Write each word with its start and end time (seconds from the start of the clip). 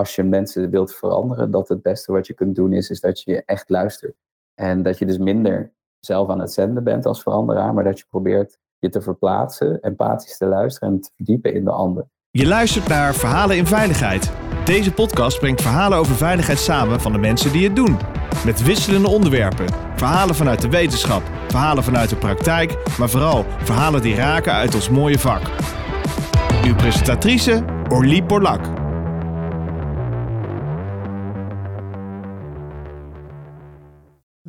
als 0.00 0.14
je 0.14 0.22
mensen 0.22 0.70
wilt 0.70 0.94
veranderen, 0.94 1.50
dat 1.50 1.68
het 1.68 1.82
beste 1.82 2.12
wat 2.12 2.26
je 2.26 2.34
kunt 2.34 2.54
doen 2.54 2.72
is, 2.72 2.90
is 2.90 3.00
dat 3.00 3.22
je 3.22 3.42
echt 3.46 3.68
luistert. 3.68 4.14
En 4.54 4.82
dat 4.82 4.98
je 4.98 5.06
dus 5.06 5.18
minder 5.18 5.72
zelf 6.00 6.28
aan 6.28 6.40
het 6.40 6.52
zenden 6.52 6.84
bent 6.84 7.06
als 7.06 7.22
veranderaar, 7.22 7.74
maar 7.74 7.84
dat 7.84 7.98
je 7.98 8.04
probeert 8.08 8.58
je 8.78 8.88
te 8.88 9.00
verplaatsen, 9.00 9.80
empathisch 9.80 10.36
te 10.36 10.46
luisteren 10.46 10.88
en 10.88 11.00
te 11.00 11.10
verdiepen 11.16 11.54
in 11.54 11.64
de 11.64 11.70
ander. 11.70 12.08
Je 12.30 12.46
luistert 12.46 12.88
naar 12.88 13.14
Verhalen 13.14 13.56
in 13.56 13.66
Veiligheid. 13.66 14.32
Deze 14.64 14.92
podcast 14.92 15.38
brengt 15.38 15.62
verhalen 15.62 15.98
over 15.98 16.14
veiligheid 16.14 16.58
samen 16.58 17.00
van 17.00 17.12
de 17.12 17.18
mensen 17.18 17.52
die 17.52 17.66
het 17.66 17.76
doen. 17.76 17.98
Met 18.44 18.62
wisselende 18.62 19.08
onderwerpen. 19.08 19.66
Verhalen 19.96 20.34
vanuit 20.34 20.60
de 20.60 20.68
wetenschap, 20.68 21.22
verhalen 21.48 21.84
vanuit 21.84 22.08
de 22.08 22.16
praktijk, 22.16 22.76
maar 22.98 23.08
vooral 23.08 23.44
verhalen 23.58 24.02
die 24.02 24.14
raken 24.14 24.52
uit 24.52 24.74
ons 24.74 24.88
mooie 24.88 25.18
vak. 25.18 25.42
Uw 26.64 26.74
presentatrice 26.74 27.64
Orlie 27.88 28.22
Borlak. 28.22 28.79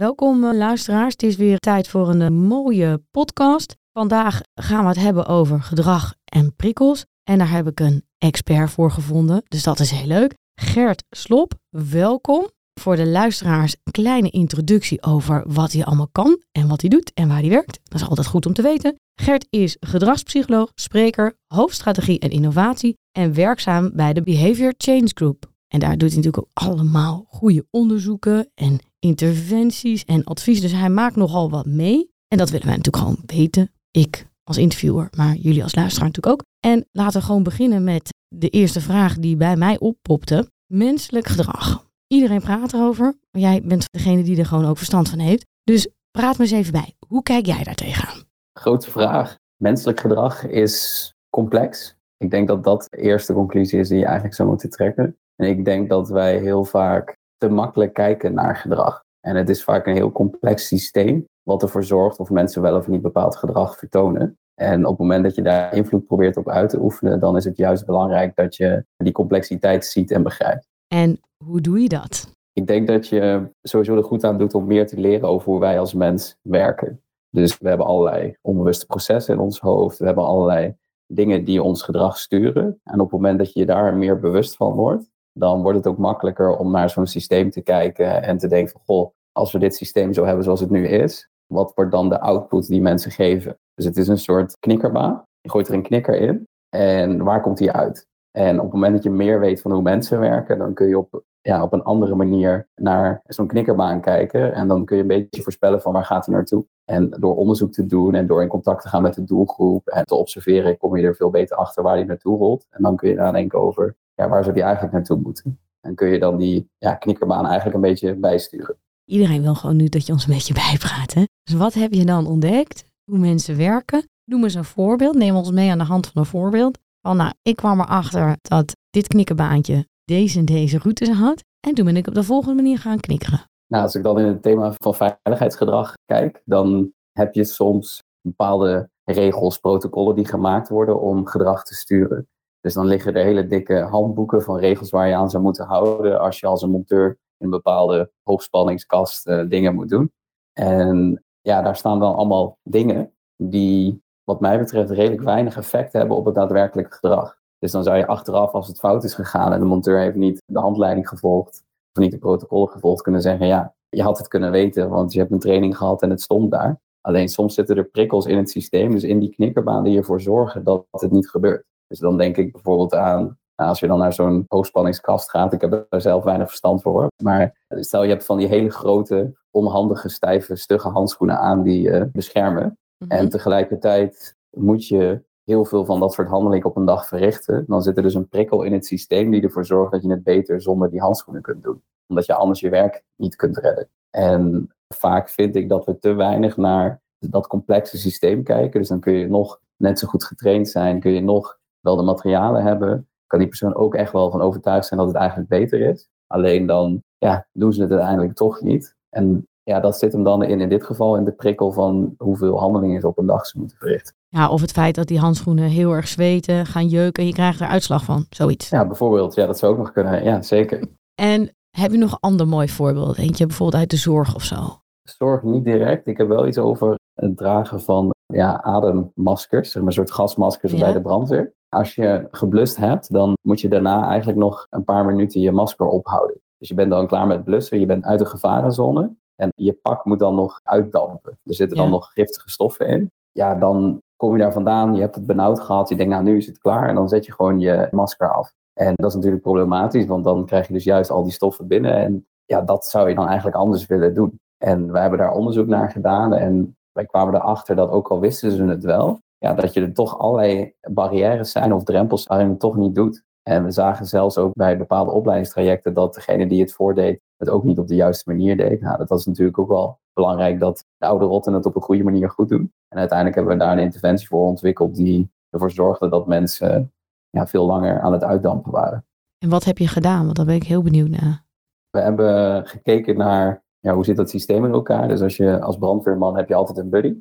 Welkom 0.02 0.44
eh, 0.44 0.54
luisteraars, 0.54 1.12
het 1.12 1.24
is 1.24 1.36
weer 1.36 1.58
tijd 1.58 1.88
voor 1.88 2.10
een 2.10 2.22
eh, 2.22 2.30
mooie 2.30 3.04
podcast. 3.12 3.76
Vandaag 3.94 4.42
gaan 4.56 4.82
we 4.82 4.88
het 4.88 5.00
hebben 5.00 5.26
over 5.26 5.62
gedrag 5.62 6.14
en 6.26 6.56
prikkels. 6.56 7.06
En 7.24 7.38
daar 7.38 7.52
heb 7.52 7.68
ik 7.68 7.80
een 7.80 8.06
expert 8.18 8.72
voor 8.72 8.92
gevonden, 8.92 9.44
dus 9.48 9.64
dat 9.64 9.80
is 9.80 9.92
heel 9.92 10.08
leuk. 10.08 10.34
Gert 10.62 11.04
Slop, 11.10 11.54
welkom. 11.70 12.50
Voor 12.80 12.96
de 12.96 13.08
luisteraars 13.08 13.76
een 13.84 13.92
kleine 13.92 14.30
introductie 14.30 15.04
over 15.04 15.44
wat 15.48 15.72
hij 15.72 15.86
allemaal 15.86 16.10
kan 16.12 16.42
en 16.52 16.68
wat 16.68 16.82
hij 16.82 16.90
doet 16.90 17.14
en 17.14 17.28
waar 17.28 17.40
hij 17.40 17.50
werkt. 17.50 17.80
Dat 17.84 18.02
is 18.02 18.08
altijd 18.08 18.28
goed 18.28 18.46
om 18.46 18.54
te 18.54 18.62
weten. 18.62 18.96
Gert 19.22 19.48
is 19.50 19.78
gedragspsycholoog, 19.80 20.72
spreker, 20.76 21.34
hoofdstrategie 21.48 22.20
en 22.20 22.30
innovatie 22.30 22.98
en 23.12 23.34
werkzaam 23.34 23.92
bij 23.94 24.14
de 24.14 24.22
Behavior 24.22 24.74
Change 24.78 25.12
Group. 25.14 25.50
En 25.72 25.80
daar 25.80 25.98
doet 25.98 26.14
hij 26.14 26.18
natuurlijk 26.18 26.38
ook 26.38 26.68
allemaal 26.70 27.26
goede 27.28 27.66
onderzoeken 27.70 28.52
en 28.56 28.80
interventies 29.00 30.06
en 30.06 30.24
advies. 30.24 30.62
Dus 30.62 30.72
hij 30.72 30.90
maakt 30.90 31.16
nogal 31.16 31.50
wat 31.50 31.66
mee. 31.66 32.12
En 32.28 32.38
dat 32.38 32.50
willen 32.50 32.68
wij 32.68 32.76
natuurlijk 32.76 33.04
gewoon 33.04 33.24
weten. 33.26 33.72
Ik 33.92 34.28
als 34.44 34.58
interviewer, 34.58 35.10
maar 35.16 35.36
jullie 35.36 35.64
als 35.64 35.76
luisteraar 35.76 36.08
natuurlijk 36.08 36.34
ook. 36.34 36.46
En 36.60 36.88
laten 36.92 37.20
we 37.20 37.26
gewoon 37.26 37.44
beginnen 37.44 37.84
met 37.84 38.10
de 38.28 38.50
eerste 38.50 38.82
vraag 38.82 39.18
die 39.18 39.36
bij 39.36 39.56
mij 39.56 39.80
oppopte. 39.80 40.52
Menselijk 40.68 41.28
gedrag. 41.28 41.90
Iedereen 42.08 42.42
praat 42.42 42.74
erover. 42.74 43.18
Maar 43.32 43.42
jij 43.42 43.62
bent 43.64 43.86
degene 43.92 44.24
die 44.24 44.38
er 44.38 44.46
gewoon 44.46 44.66
ook 44.66 44.78
verstand 44.78 45.10
van 45.10 45.20
heeft. 45.20 45.46
Dus 45.64 45.88
praat 46.12 46.38
me 46.38 46.44
eens 46.44 46.54
even 46.54 46.72
bij. 46.72 46.96
Hoe 47.08 47.24
kijk 47.24 47.46
jij 47.46 47.64
daar 47.64 47.76
tegenaan? 47.76 48.24
Grote 48.60 48.92
vraag. 48.92 49.38
Menselijk 49.58 50.00
gedrag 50.00 50.48
is 50.48 51.14
complex. 51.30 51.96
Ik 52.18 52.32
denk 52.32 52.48
dat 52.48 52.64
dat 52.64 52.88
de 52.90 52.98
eerste 52.98 53.34
conclusie 53.34 53.80
is 53.80 53.88
die 53.88 53.98
je 53.98 54.06
eigenlijk 54.06 54.36
zou 54.36 54.50
moeten 54.50 54.70
trekken. 54.70 55.16
En 55.42 55.48
ik 55.48 55.66
denk 55.66 55.90
dat 55.90 56.10
wij 56.10 56.38
heel 56.38 56.64
vaak 56.64 57.18
te 57.38 57.50
makkelijk 57.50 57.94
kijken 57.94 58.34
naar 58.34 58.56
gedrag. 58.56 59.04
En 59.20 59.36
het 59.36 59.50
is 59.50 59.64
vaak 59.64 59.88
een 59.88 59.94
heel 59.94 60.12
complex 60.12 60.68
systeem 60.68 61.26
wat 61.44 61.62
ervoor 61.62 61.84
zorgt 61.84 62.20
of 62.20 62.30
mensen 62.30 62.62
wel 62.62 62.76
of 62.76 62.88
niet 62.88 63.02
bepaald 63.02 63.36
gedrag 63.36 63.78
vertonen. 63.78 64.38
En 64.54 64.86
op 64.86 64.90
het 64.90 65.00
moment 65.00 65.24
dat 65.24 65.36
je 65.36 65.42
daar 65.42 65.74
invloed 65.74 66.06
probeert 66.06 66.38
op 66.38 66.50
uit 66.50 66.70
te 66.70 66.82
oefenen, 66.82 67.20
dan 67.20 67.38
is 67.38 67.46
het 67.46 67.58
juist 67.58 67.86
belangrijk 67.86 68.36
dat 68.36 68.56
je 68.56 68.86
die 68.98 69.14
complexiteit 69.14 69.86
ziet 69.86 70.12
en 70.12 70.24
begrijpt. 70.24 70.68
En 70.88 71.20
hoe 71.46 71.62
doe 71.62 71.82
je 71.82 71.90
dat? 71.90 72.32
Ik 72.54 72.68
denk 72.68 72.88
dat 72.88 73.08
je 73.08 73.50
sowieso 73.62 73.96
er 73.96 74.04
goed 74.04 74.24
aan 74.24 74.38
doet 74.38 74.54
om 74.54 74.66
meer 74.66 74.88
te 74.88 75.00
leren 75.00 75.28
over 75.28 75.52
hoe 75.52 75.60
wij 75.60 75.80
als 75.80 75.94
mens 75.94 76.38
werken. 76.42 77.02
Dus 77.30 77.58
we 77.58 77.68
hebben 77.68 77.86
allerlei 77.86 78.36
onbewuste 78.42 78.86
processen 78.86 79.34
in 79.34 79.40
ons 79.40 79.60
hoofd. 79.60 79.98
We 79.98 80.06
hebben 80.06 80.26
allerlei 80.26 80.76
dingen 81.08 81.44
die 81.44 81.64
ons 81.64 81.82
gedrag 81.82 82.18
sturen. 82.18 82.80
En 82.84 83.00
op 83.00 83.12
het 83.12 83.20
moment 83.22 83.38
dat 83.38 83.54
je 83.54 83.60
je 83.60 83.66
daar 83.66 83.96
meer 83.96 84.20
bewust 84.20 84.56
van 84.56 84.74
wordt, 84.74 85.10
dan 85.34 85.62
wordt 85.62 85.78
het 85.78 85.88
ook 85.88 85.98
makkelijker 85.98 86.58
om 86.58 86.72
naar 86.72 86.90
zo'n 86.90 87.08
systeem 87.08 87.50
te 87.50 87.62
kijken 87.62 88.24
en 88.24 88.38
te 88.38 88.48
denken 88.48 88.72
van, 88.72 88.82
goh, 88.86 89.12
als 89.32 89.52
we 89.52 89.60
dit 89.60 89.76
systeem 89.76 90.14
zo 90.14 90.26
hebben 90.26 90.44
zoals 90.44 90.60
het 90.60 90.70
nu 90.70 90.88
is, 90.88 91.30
wat 91.46 91.72
wordt 91.76 91.92
dan 91.92 92.10
de 92.10 92.20
output 92.20 92.68
die 92.68 92.82
mensen 92.82 93.12
geven? 93.12 93.58
Dus 93.74 93.86
het 93.86 93.98
is 93.98 94.08
een 94.08 94.18
soort 94.18 94.58
knikkerbaan. 94.60 95.24
Je 95.42 95.50
gooit 95.50 95.68
er 95.68 95.74
een 95.74 95.84
knikker 95.84 96.16
in 96.16 96.48
en 96.70 97.24
waar 97.24 97.42
komt 97.42 97.58
die 97.58 97.72
uit? 97.72 98.10
En 98.32 98.58
op 98.58 98.64
het 98.64 98.74
moment 98.74 98.94
dat 98.94 99.04
je 99.04 99.10
meer 99.10 99.40
weet 99.40 99.62
van 99.62 99.72
hoe 99.72 99.82
mensen 99.82 100.20
werken, 100.20 100.58
dan 100.58 100.74
kun 100.74 100.88
je 100.88 100.98
op, 100.98 101.24
ja, 101.42 101.64
op 101.64 101.74
een 101.74 101.84
andere 101.84 102.16
manier 102.16 102.68
naar 102.76 103.22
zo'n 103.26 103.48
knikkerbaan 103.48 104.02
kijken. 104.02 104.54
En 104.54 104.68
dan 104.68 104.86
kun 104.86 104.96
je 104.96 105.02
een 105.02 105.08
beetje 105.08 105.42
voorspellen 105.42 105.82
van 105.82 105.94
waar 105.94 106.06
gaat 106.06 106.26
hij 106.26 106.36
naartoe. 106.36 106.66
En 106.86 107.10
door 107.10 107.36
onderzoek 107.36 107.72
te 107.72 107.86
doen 107.86 108.16
en 108.16 108.28
door 108.28 108.42
in 108.42 108.48
contact 108.48 108.82
te 108.82 108.88
gaan 108.88 109.02
met 109.02 109.14
de 109.14 109.24
doelgroep 109.24 109.88
en 109.88 110.06
te 110.06 110.16
observeren, 110.16 110.78
kom 110.78 110.98
je 110.98 111.06
er 111.06 111.16
veel 111.16 111.30
beter 111.30 111.58
achter 111.58 111.84
waar 111.84 111.96
hij 111.96 112.04
naartoe 112.04 112.38
rolt. 112.38 112.68
En 112.70 112.84
dan 112.84 112.96
kun 112.96 113.10
je 113.10 113.16
nadenken 113.16 113.60
over 113.60 113.96
ja, 114.22 114.30
waar 114.30 114.44
zou 114.44 114.56
die 114.56 114.64
eigenlijk 114.64 114.94
naartoe 114.94 115.18
moeten. 115.18 115.60
En 115.80 115.96
kun 115.96 116.08
je 116.08 116.20
dan 116.20 116.38
die 116.38 116.70
ja, 116.78 116.96
knikkerbaan 116.96 117.46
eigenlijk 117.46 117.76
een 117.76 117.82
beetje 117.82 118.16
bijsturen. 118.16 118.76
Iedereen 119.06 119.42
wil 119.42 119.56
gewoon 119.56 119.76
nu 119.76 119.88
dat 119.88 120.06
je 120.06 120.14
ons 120.14 120.28
een 120.28 120.34
beetje 120.34 120.54
bijpraat. 120.70 121.14
Hè? 121.14 121.24
Dus 121.44 121.56
wat 121.56 121.74
heb 121.74 121.94
je 121.94 122.06
dan 122.06 122.28
ontdekt? 122.28 122.86
Hoe 123.04 123.18
mensen 123.18 123.58
werken? 123.58 124.10
Noem 124.24 124.44
eens 124.44 124.54
een 124.54 124.64
voorbeeld. 124.64 125.16
Neem 125.16 125.36
ons 125.36 125.52
mee 125.52 125.72
aan 125.72 125.78
de 125.78 125.84
hand 125.84 126.08
van 126.08 126.22
een 126.22 126.28
voorbeeld. 126.28 126.80
Van 127.02 127.18
nou, 127.18 127.34
ik 127.42 127.56
kwam 127.56 127.80
erachter 127.80 128.36
dat 128.42 128.76
dit 128.90 129.08
knikkerbaantje 129.08 129.88
deze 130.06 130.40
en 130.40 130.46
deze 130.46 130.78
routes 130.78 131.10
had. 131.10 131.44
En 131.68 131.74
toen 131.74 131.86
ben 131.86 131.98
ik 131.98 132.08
op 132.08 132.16
de 132.16 132.24
volgende 132.24 132.56
manier 132.56 132.78
gaan 132.78 133.00
knikkeren. 133.00 133.42
Nou, 133.68 133.84
als 133.84 133.96
ik 133.96 134.04
dan 134.04 134.20
in 134.20 134.26
het 134.26 134.42
thema 134.42 134.74
van 134.78 134.96
veiligheidsgedrag 134.96 135.94
kijk, 136.06 136.42
dan 136.46 136.94
heb 137.12 137.34
je 137.34 137.44
soms 137.44 138.04
bepaalde 138.22 138.90
regels, 139.04 139.58
protocollen 139.58 140.16
die 140.16 140.26
gemaakt 140.26 140.70
worden 140.70 141.02
om 141.02 141.26
gedrag 141.26 141.64
te 141.64 141.74
sturen. 141.74 142.28
Dus 142.62 142.74
dan 142.74 142.86
liggen 142.86 143.16
er 143.16 143.24
hele 143.24 143.48
dikke 143.48 143.80
handboeken 143.80 144.42
van 144.42 144.58
regels 144.58 144.90
waar 144.90 145.08
je 145.08 145.16
aan 145.16 145.30
zou 145.30 145.44
moeten 145.44 145.66
houden 145.66 146.20
als 146.20 146.40
je 146.40 146.48
als 146.48 146.62
een 146.62 146.70
monteur 146.70 147.08
in 147.10 147.46
een 147.46 147.50
bepaalde 147.50 148.12
hoogspanningskast 148.24 149.28
uh, 149.28 149.50
dingen 149.50 149.76
moet 149.76 149.90
doen. 149.90 150.12
En 150.54 151.24
ja, 151.42 151.62
daar 151.62 151.76
staan 151.76 152.00
dan 152.00 152.16
allemaal 152.16 152.58
dingen 152.64 153.14
die, 153.38 154.02
wat 154.24 154.40
mij 154.40 154.60
betreft, 154.60 154.92
redelijk 154.92 155.22
weinig 155.22 155.58
effect 155.58 155.94
hebben 155.94 156.18
op 156.18 156.26
het 156.26 156.36
daadwerkelijke 156.36 156.92
gedrag. 156.96 157.40
Dus 157.60 157.72
dan 157.72 157.84
zou 157.84 157.98
je 157.98 158.08
achteraf, 158.08 158.52
als 158.52 158.68
het 158.68 158.80
fout 158.80 159.04
is 159.04 159.14
gegaan 159.14 159.54
en 159.54 159.60
de 159.60 159.66
monteur 159.66 160.00
heeft 160.00 160.16
niet 160.16 160.42
de 160.46 160.60
handleiding 160.60 161.08
gevolgd, 161.08 161.64
of 161.94 162.02
niet 162.02 162.12
de 162.12 162.18
protocollen 162.18 162.70
gevolgd, 162.70 163.02
kunnen 163.02 163.22
zeggen: 163.22 163.48
ja, 163.48 163.74
je 163.90 164.04
had 164.04 164.18
het 164.18 164.28
kunnen 164.28 164.52
weten, 164.52 164.90
want 164.90 165.14
je 165.14 165.20
hebt 165.20 165.32
een 165.32 165.40
training 165.40 165.78
gehad 165.78 166.02
en 166.02 166.10
het 166.10 166.22
stond 166.22 166.52
daar. 166.52 166.80
Alleen 167.02 167.30
soms 167.30 167.54
zitten 167.54 167.78
er 167.78 167.86
prikkels 167.86 168.26
in 168.26 168.38
het 168.38 168.50
systeem, 168.50 168.92
dus 168.92 169.04
in 169.04 169.20
die 169.20 169.34
knikkerbaan, 169.34 169.84
die 169.84 169.98
ervoor 169.98 170.22
zorgen 170.22 170.64
dat 170.64 170.86
het 170.92 171.12
niet 171.12 171.30
gebeurt. 171.30 171.66
Dus 171.92 172.00
dan 172.00 172.18
denk 172.18 172.38
ik 172.38 172.52
bijvoorbeeld 172.52 172.94
aan, 172.94 173.38
nou, 173.56 173.70
als 173.70 173.80
je 173.80 173.88
dan 173.88 174.00
naar 174.00 174.14
zo'n 174.14 174.46
hoogspanningskast 174.48 175.30
gaat, 175.30 175.54
ik 175.54 175.62
heb 175.62 175.86
er 175.90 176.02
zelf 176.02 176.24
weinig 176.24 176.48
verstand 176.48 176.82
voor, 176.82 177.08
maar 177.24 177.66
stel 177.68 178.04
je 178.04 178.10
hebt 178.10 178.26
van 178.26 178.38
die 178.38 178.48
hele 178.48 178.70
grote, 178.70 179.34
onhandige, 179.50 180.10
stijve, 180.10 180.56
stugge 180.56 180.90
handschoenen 180.90 181.40
aan 181.40 181.64
die 181.64 181.82
je 181.82 182.10
beschermen. 182.12 182.78
Mhm. 182.98 183.12
En 183.12 183.30
tegelijkertijd 183.30 184.36
moet 184.50 184.88
je 184.88 185.24
heel 185.44 185.66
veel 185.66 185.86
van 185.86 186.00
dat 186.00 186.14
soort 186.14 186.28
handelingen 186.28 186.66
op 186.66 186.76
een 186.76 186.86
dag 186.86 187.08
verrichten. 187.08 187.64
Dan 187.68 187.82
zit 187.82 187.98
er 187.98 188.04
dus 188.04 188.16
een 188.16 188.28
prikkel 188.28 188.64
in 188.64 188.74
het 188.74 188.86
systeem 188.86 189.32
die 189.32 189.42
ervoor 189.42 189.66
zorgt 189.66 189.92
dat 189.92 190.02
je 190.02 190.10
het 190.10 190.24
beter 190.24 190.62
zonder 190.62 190.90
die 190.90 191.02
handschoenen 191.02 191.42
kunt 191.42 191.64
doen. 191.64 191.84
Omdat 192.08 192.26
je 192.26 192.34
anders 192.34 192.60
je 192.60 192.70
werk 192.70 193.04
niet 193.16 193.36
kunt 193.36 193.58
redden. 193.58 193.90
En 194.10 194.70
vaak 194.94 195.30
vind 195.30 195.56
ik 195.56 195.70
dat 195.70 195.86
we 195.86 195.98
te 195.98 196.14
weinig 196.14 196.58
naar 196.58 197.02
dat 197.20 197.48
complexe 197.48 197.98
systeem 197.98 198.44
kijken. 198.44 198.80
Dus 198.80 198.90
dan 198.90 199.00
kun 199.00 199.14
je 199.14 199.28
nog 199.28 199.60
net 199.78 200.00
zo 200.00 200.08
goed 200.08 200.24
getraind 200.24 200.70
zijn, 200.70 201.00
kun 201.00 201.12
je 201.12 201.22
nog 201.22 201.60
wel 201.82 201.96
de 201.96 202.04
materialen 202.04 202.64
hebben, 202.64 203.08
kan 203.28 203.40
die 203.40 203.48
persoon 203.48 203.76
ook 203.76 203.96
echt 203.96 204.12
wel 204.12 204.32
van 204.32 204.42
overtuigd 204.42 204.88
zijn 204.88 205.00
dat 205.00 205.10
het 205.10 205.18
eigenlijk 205.18 205.50
beter 205.50 205.80
is. 205.80 206.10
Alleen 206.28 206.66
dan 206.66 207.04
ja, 207.18 207.48
doen 207.52 207.74
ze 207.74 207.82
het 207.82 207.92
uiteindelijk 207.92 208.34
toch 208.34 208.62
niet. 208.62 208.96
En 209.10 209.48
ja, 209.64 209.80
dat 209.80 209.98
zit 209.98 210.12
hem 210.14 210.24
dan 210.24 210.44
in, 210.44 210.62
in 210.62 210.70
dit 210.70 210.86
geval 210.86 211.16
in 211.16 211.26
de 211.26 211.32
prikkel 211.32 211.72
van 211.72 212.14
hoeveel 212.18 212.60
handelingen 212.60 213.02
ze 213.02 213.08
op 213.08 213.18
een 213.18 213.26
dag 213.26 213.46
ze 213.46 213.60
moeten 213.60 213.78
verrichten. 213.78 214.16
Ja, 214.28 214.50
of 214.50 214.62
het 214.62 214.72
feit 214.72 214.96
dat 214.96 215.08
die 215.08 215.20
handschoenen 215.20 215.70
heel 215.70 215.92
erg 215.92 216.08
zweten, 216.08 216.66
gaan 216.66 216.88
jeuken, 216.88 217.26
je 217.26 217.34
krijgt 217.34 217.60
er 217.60 217.68
uitslag 217.68 218.04
van, 218.04 218.26
zoiets. 218.30 218.70
Ja, 218.70 218.88
bijvoorbeeld. 218.88 219.36
Ja, 219.36 219.46
dat 219.46 219.60
zou 219.60 219.72
ook 219.72 219.78
nog 219.78 219.92
kunnen. 219.92 220.24
Ja, 220.24 220.42
zeker. 220.42 220.88
En 221.16 221.56
heb 221.78 221.92
je 221.92 221.98
nog 221.98 222.12
een 222.12 222.20
ander 222.20 222.48
mooi 222.48 222.70
voorbeeld? 222.70 223.18
Eentje 223.18 223.46
bijvoorbeeld 223.46 223.82
uit 223.82 223.90
de 223.90 223.98
zorg 223.98 224.36
of 224.36 224.44
zo? 224.44 224.56
Zorg 225.04 225.44
niet 225.44 225.64
direct. 225.64 226.08
Ik 226.08 226.18
heb 226.18 226.28
wel 226.28 226.48
iets 226.48 226.58
over 226.58 226.96
het 227.14 227.38
dragen 227.38 227.82
van 227.82 228.14
ja, 228.26 228.62
ademmaskers, 228.62 229.72
zeg 229.72 229.82
maar 229.82 229.92
een 229.92 229.98
soort 229.98 230.12
gasmaskers 230.12 230.76
bij 230.76 230.94
de 230.94 231.02
brandweer. 231.02 231.54
Als 231.76 231.96
je 231.96 232.28
geblust 232.32 232.78
hebt, 232.78 233.14
dan 233.14 233.34
moet 233.42 233.62
je 233.62 233.70
daarna 233.70 234.08
eigenlijk 234.08 234.40
nog 234.40 234.68
een 234.70 234.84
paar 234.84 235.06
minuten 235.06 235.42
je 235.42 235.52
masker 235.52 235.88
ophouden. 235.88 236.42
Dus 236.58 236.68
je 236.68 236.76
bent 236.76 236.90
dan 236.90 237.08
klaar 237.08 237.28
met 237.28 237.44
blussen, 237.44 237.80
je 237.80 237.86
bent 237.86 238.06
uit 238.06 238.20
de 238.20 238.26
gevarenzone 238.26 239.16
en 239.36 239.52
je 239.56 239.74
pak 239.74 240.06
moet 240.06 240.20
dan 240.20 240.36
nog 240.36 240.60
uitdampen. 240.64 241.40
Er 241.44 241.54
zitten 241.54 241.78
dan 241.78 241.90
nog 241.90 242.12
giftige 242.14 242.50
stoffen 242.50 242.88
in. 242.88 243.12
Ja, 243.32 243.56
dan 243.56 244.02
kom 244.16 244.34
je 244.34 244.42
daar 244.42 244.54
vandaan, 244.54 244.96
je 244.96 245.02
hebt 245.02 245.16
het 245.16 245.26
benauwd 245.26 245.60
gehad, 245.60 245.90
je 245.90 245.96
denkt 245.96 246.12
nou 246.12 246.24
nu 246.24 246.38
is 246.38 246.46
het 246.46 246.58
klaar 246.58 246.90
en 246.90 246.96
dan 246.96 247.10
zet 247.10 247.26
je 247.26 247.34
gewoon 247.34 247.60
je 247.60 247.88
masker 247.92 248.34
af. 248.34 248.54
En 248.74 248.94
dat 248.96 249.10
is 249.10 249.16
natuurlijk 249.16 249.44
problematisch, 249.44 250.06
want 250.06 250.24
dan 250.24 250.46
krijg 250.46 250.68
je 250.68 250.74
dus 250.74 250.84
juist 250.84 251.12
al 251.12 251.24
die 251.24 251.32
stoffen 251.32 251.68
binnen 251.68 251.94
en 251.94 252.26
ja, 252.46 252.62
dat 252.62 252.86
zou 252.86 253.10
je 253.10 253.16
dan 253.16 253.28
eigenlijk 253.28 253.58
anders 253.58 253.86
willen 253.86 254.14
doen. 254.14 254.40
En 254.58 254.92
wij 254.92 255.02
hebben 255.02 255.20
daar 255.20 255.34
onderzoek 255.34 255.68
naar 255.68 255.92
gedaan 255.92 256.34
en 256.34 256.76
wij 256.92 257.06
kwamen 257.06 257.36
erachter 257.36 257.76
dat 257.76 257.90
ook 257.90 258.08
al 258.08 258.20
wisten 258.20 258.52
ze 258.52 258.64
het 258.64 258.84
wel, 258.84 259.22
ja, 259.42 259.54
dat 259.54 259.74
je 259.74 259.82
er 259.82 259.94
toch 259.94 260.20
allerlei 260.20 260.74
barrières 260.82 261.52
zijn 261.52 261.74
of 261.74 261.84
drempels 261.84 262.28
waarin 262.28 262.50
het 262.50 262.60
toch 262.60 262.76
niet 262.76 262.96
doet. 262.96 263.24
En 263.44 263.64
we 263.64 263.72
zagen 263.72 264.06
zelfs 264.06 264.38
ook 264.38 264.54
bij 264.54 264.78
bepaalde 264.78 265.12
opleidingstrajecten 265.12 265.94
dat 265.94 266.14
degene 266.14 266.48
die 266.48 266.62
het 266.62 266.74
voordeed, 266.74 267.22
het 267.38 267.50
ook 267.50 267.64
niet 267.64 267.80
op 267.80 267.88
de 267.88 267.96
juiste 267.96 268.30
manier 268.30 268.58
deed. 268.58 268.82
Nou, 268.82 268.98
dat 268.98 269.10
was 269.10 269.26
natuurlijk 269.26 269.60
ook 269.60 269.68
wel 269.68 270.00
belangrijk 270.14 270.60
dat 270.60 270.86
de 270.98 271.06
oude 271.06 271.26
rotten 271.26 271.54
het 271.54 271.66
op 271.66 271.76
een 271.76 271.82
goede 271.82 272.04
manier 272.04 272.30
goed 272.30 272.50
doen. 272.50 272.74
En 272.88 272.98
uiteindelijk 272.98 273.38
hebben 273.38 273.58
we 273.58 273.64
daar 273.64 273.72
een 273.78 273.84
interventie 273.84 274.28
voor 274.28 274.46
ontwikkeld 274.46 274.96
die 274.96 275.32
ervoor 275.50 275.72
zorgde 275.72 276.10
dat 276.10 276.28
mensen 276.28 276.94
ja, 277.30 277.48
veel 277.48 277.66
langer 277.66 278.02
aan 278.02 278.14
het 278.14 278.24
uitdampen 278.24 278.72
waren. 278.72 279.06
En 279.38 279.50
wat 279.50 279.64
heb 279.64 279.78
je 279.78 279.88
gedaan? 279.88 280.24
Want 280.24 280.36
daar 280.36 280.46
ben 280.46 280.56
ik 280.56 280.64
heel 280.64 280.82
benieuwd 280.82 281.10
naar. 281.10 281.46
We 281.90 282.00
hebben 282.00 282.68
gekeken 282.68 283.18
naar 283.18 283.64
ja, 283.80 283.94
hoe 283.94 284.06
zit 284.06 284.16
dat 284.16 284.30
systeem 284.30 284.66
in 284.66 284.72
elkaar. 284.72 285.08
Dus 285.08 285.22
als 285.22 285.38
je 285.38 285.62
als 285.62 285.78
brandweerman 285.78 286.38
heb 286.38 286.48
je 286.48 286.56
altijd 286.56 286.78
een 286.78 286.90
buddy. 286.90 287.16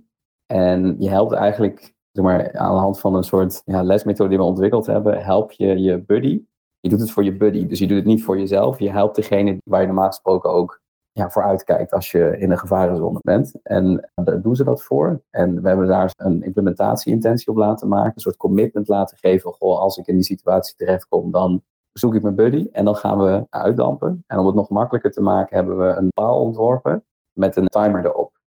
En 0.46 0.96
je 0.99 1.08
helpt 1.08 1.32
eigenlijk 1.32 1.94
zeg 2.12 2.24
maar, 2.24 2.52
aan 2.52 2.74
de 2.74 2.80
hand 2.80 3.00
van 3.00 3.14
een 3.14 3.24
soort 3.24 3.62
ja, 3.64 3.82
lesmethode 3.82 4.28
die 4.28 4.38
we 4.38 4.44
ontwikkeld 4.44 4.86
hebben, 4.86 5.24
help 5.24 5.52
je 5.52 5.80
je 5.80 6.02
buddy. 6.02 6.42
Je 6.80 6.88
doet 6.88 7.00
het 7.00 7.10
voor 7.10 7.24
je 7.24 7.36
buddy, 7.36 7.66
dus 7.66 7.78
je 7.78 7.86
doet 7.86 7.96
het 7.96 8.06
niet 8.06 8.24
voor 8.24 8.38
jezelf. 8.38 8.78
Je 8.78 8.90
helpt 8.90 9.16
degene 9.16 9.58
waar 9.64 9.80
je 9.80 9.86
normaal 9.86 10.06
gesproken 10.06 10.50
ook 10.50 10.80
ja, 11.12 11.30
voor 11.30 11.42
uitkijkt 11.42 11.92
als 11.92 12.10
je 12.10 12.38
in 12.38 12.50
een 12.50 12.58
gevarenzone 12.58 13.18
bent. 13.22 13.54
En 13.62 14.10
daar 14.14 14.42
doen 14.42 14.56
ze 14.56 14.64
dat 14.64 14.82
voor. 14.82 15.22
En 15.30 15.62
we 15.62 15.68
hebben 15.68 15.86
daar 15.86 16.12
een 16.16 16.42
implementatieintentie 16.42 17.48
op 17.48 17.56
laten 17.56 17.88
maken, 17.88 18.12
een 18.14 18.20
soort 18.20 18.36
commitment 18.36 18.88
laten 18.88 19.16
geven. 19.16 19.52
Goh, 19.52 19.78
als 19.78 19.96
ik 19.96 20.06
in 20.06 20.14
die 20.14 20.24
situatie 20.24 20.76
terechtkom, 20.76 21.30
dan 21.30 21.62
zoek 21.92 22.14
ik 22.14 22.22
mijn 22.22 22.34
buddy 22.34 22.68
en 22.72 22.84
dan 22.84 22.96
gaan 22.96 23.18
we 23.18 23.46
uitdampen. 23.50 24.24
En 24.26 24.38
om 24.38 24.46
het 24.46 24.54
nog 24.54 24.68
makkelijker 24.68 25.10
te 25.10 25.20
maken, 25.20 25.56
hebben 25.56 25.78
we 25.78 25.94
een 25.94 26.08
paal 26.08 26.40
ontworpen 26.40 27.04
met 27.32 27.56
een 27.56 27.66
timer 27.66 28.04
erop. 28.04 28.39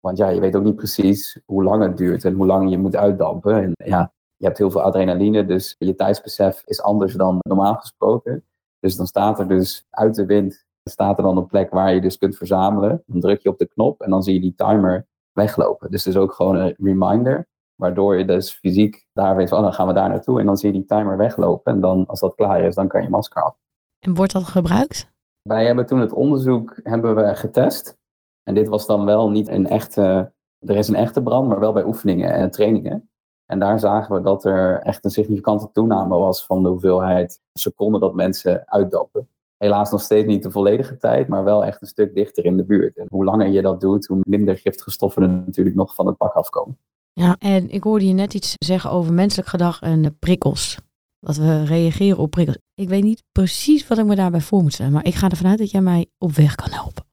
Want 0.00 0.18
ja, 0.18 0.28
je 0.28 0.40
weet 0.40 0.56
ook 0.56 0.64
niet 0.64 0.76
precies 0.76 1.40
hoe 1.44 1.62
lang 1.62 1.82
het 1.82 1.96
duurt 1.96 2.24
en 2.24 2.34
hoe 2.34 2.46
lang 2.46 2.70
je 2.70 2.78
moet 2.78 2.96
uitdampen. 2.96 3.62
En 3.62 3.72
ja, 3.84 4.12
je 4.36 4.46
hebt 4.46 4.58
heel 4.58 4.70
veel 4.70 4.82
adrenaline, 4.82 5.46
dus 5.46 5.74
je 5.78 5.94
tijdsbesef 5.94 6.62
is 6.64 6.82
anders 6.82 7.14
dan 7.14 7.38
normaal 7.40 7.74
gesproken. 7.74 8.44
Dus 8.78 8.96
dan 8.96 9.06
staat 9.06 9.38
er 9.38 9.48
dus 9.48 9.86
uit 9.90 10.14
de 10.14 10.26
wind, 10.26 10.64
staat 10.84 11.16
er 11.18 11.24
dan 11.24 11.36
een 11.36 11.46
plek 11.46 11.70
waar 11.70 11.94
je 11.94 12.00
dus 12.00 12.18
kunt 12.18 12.36
verzamelen. 12.36 13.02
Dan 13.06 13.20
druk 13.20 13.40
je 13.40 13.48
op 13.48 13.58
de 13.58 13.68
knop 13.68 14.00
en 14.00 14.10
dan 14.10 14.22
zie 14.22 14.34
je 14.34 14.40
die 14.40 14.54
timer 14.54 15.06
weglopen. 15.32 15.90
Dus 15.90 16.04
het 16.04 16.14
is 16.14 16.20
ook 16.20 16.32
gewoon 16.32 16.56
een 16.56 16.74
reminder, 16.78 17.48
waardoor 17.74 18.16
je 18.16 18.24
dus 18.24 18.52
fysiek 18.52 19.06
daar 19.12 19.36
weet 19.36 19.48
van, 19.48 19.58
oh, 19.58 19.64
dan 19.64 19.72
gaan 19.72 19.86
we 19.86 19.92
daar 19.92 20.08
naartoe. 20.08 20.40
En 20.40 20.46
dan 20.46 20.56
zie 20.56 20.72
je 20.72 20.78
die 20.78 20.86
timer 20.86 21.16
weglopen 21.16 21.72
en 21.72 21.80
dan, 21.80 22.06
als 22.06 22.20
dat 22.20 22.34
klaar 22.34 22.60
is, 22.60 22.74
dan 22.74 22.88
kan 22.88 23.02
je 23.02 23.08
masker 23.08 23.42
af. 23.42 23.56
En 23.98 24.14
wordt 24.14 24.32
dat 24.32 24.44
gebruikt? 24.44 25.10
Wij 25.42 25.66
hebben 25.66 25.86
toen 25.86 26.00
het 26.00 26.12
onderzoek 26.12 26.80
hebben 26.82 27.14
we 27.14 27.34
getest. 27.34 27.98
En 28.42 28.54
dit 28.54 28.68
was 28.68 28.86
dan 28.86 29.04
wel 29.04 29.30
niet 29.30 29.48
een 29.48 29.66
echte, 29.66 30.32
er 30.58 30.76
is 30.76 30.88
een 30.88 30.94
echte 30.94 31.22
brand, 31.22 31.48
maar 31.48 31.60
wel 31.60 31.72
bij 31.72 31.84
oefeningen 31.84 32.32
en 32.32 32.50
trainingen. 32.50 33.10
En 33.46 33.58
daar 33.58 33.80
zagen 33.80 34.14
we 34.14 34.22
dat 34.22 34.44
er 34.44 34.80
echt 34.82 35.04
een 35.04 35.10
significante 35.10 35.70
toename 35.72 36.16
was 36.16 36.46
van 36.46 36.62
de 36.62 36.68
hoeveelheid 36.68 37.40
seconden 37.52 38.00
dat 38.00 38.14
mensen 38.14 38.62
uitdappen. 38.66 39.28
Helaas 39.56 39.90
nog 39.90 40.00
steeds 40.00 40.26
niet 40.26 40.42
de 40.42 40.50
volledige 40.50 40.96
tijd, 40.96 41.28
maar 41.28 41.44
wel 41.44 41.64
echt 41.64 41.82
een 41.82 41.88
stuk 41.88 42.14
dichter 42.14 42.44
in 42.44 42.56
de 42.56 42.64
buurt. 42.64 42.96
En 42.96 43.06
hoe 43.08 43.24
langer 43.24 43.48
je 43.48 43.62
dat 43.62 43.80
doet, 43.80 44.06
hoe 44.06 44.20
minder 44.22 44.56
giftige 44.56 44.90
stoffen 44.90 45.22
er 45.22 45.28
natuurlijk 45.28 45.76
nog 45.76 45.94
van 45.94 46.06
het 46.06 46.16
pak 46.16 46.32
afkomen. 46.32 46.78
Ja, 47.12 47.36
en 47.38 47.70
ik 47.70 47.82
hoorde 47.82 48.06
je 48.06 48.12
net 48.12 48.34
iets 48.34 48.54
zeggen 48.58 48.90
over 48.90 49.12
menselijk 49.12 49.48
gedrag 49.48 49.80
en 49.80 50.18
prikkels. 50.18 50.78
Dat 51.18 51.36
we 51.36 51.64
reageren 51.64 52.18
op 52.18 52.30
prikkels. 52.30 52.58
Ik 52.74 52.88
weet 52.88 53.02
niet 53.02 53.22
precies 53.32 53.88
wat 53.88 53.98
ik 53.98 54.04
me 54.04 54.14
daarbij 54.14 54.40
voor 54.40 54.62
moet 54.62 54.72
stellen, 54.72 54.92
maar 54.92 55.06
ik 55.06 55.14
ga 55.14 55.28
ervan 55.28 55.50
uit 55.50 55.58
dat 55.58 55.70
jij 55.70 55.80
mij 55.80 56.06
op 56.18 56.32
weg 56.32 56.54
kan 56.54 56.70
helpen. 56.70 57.04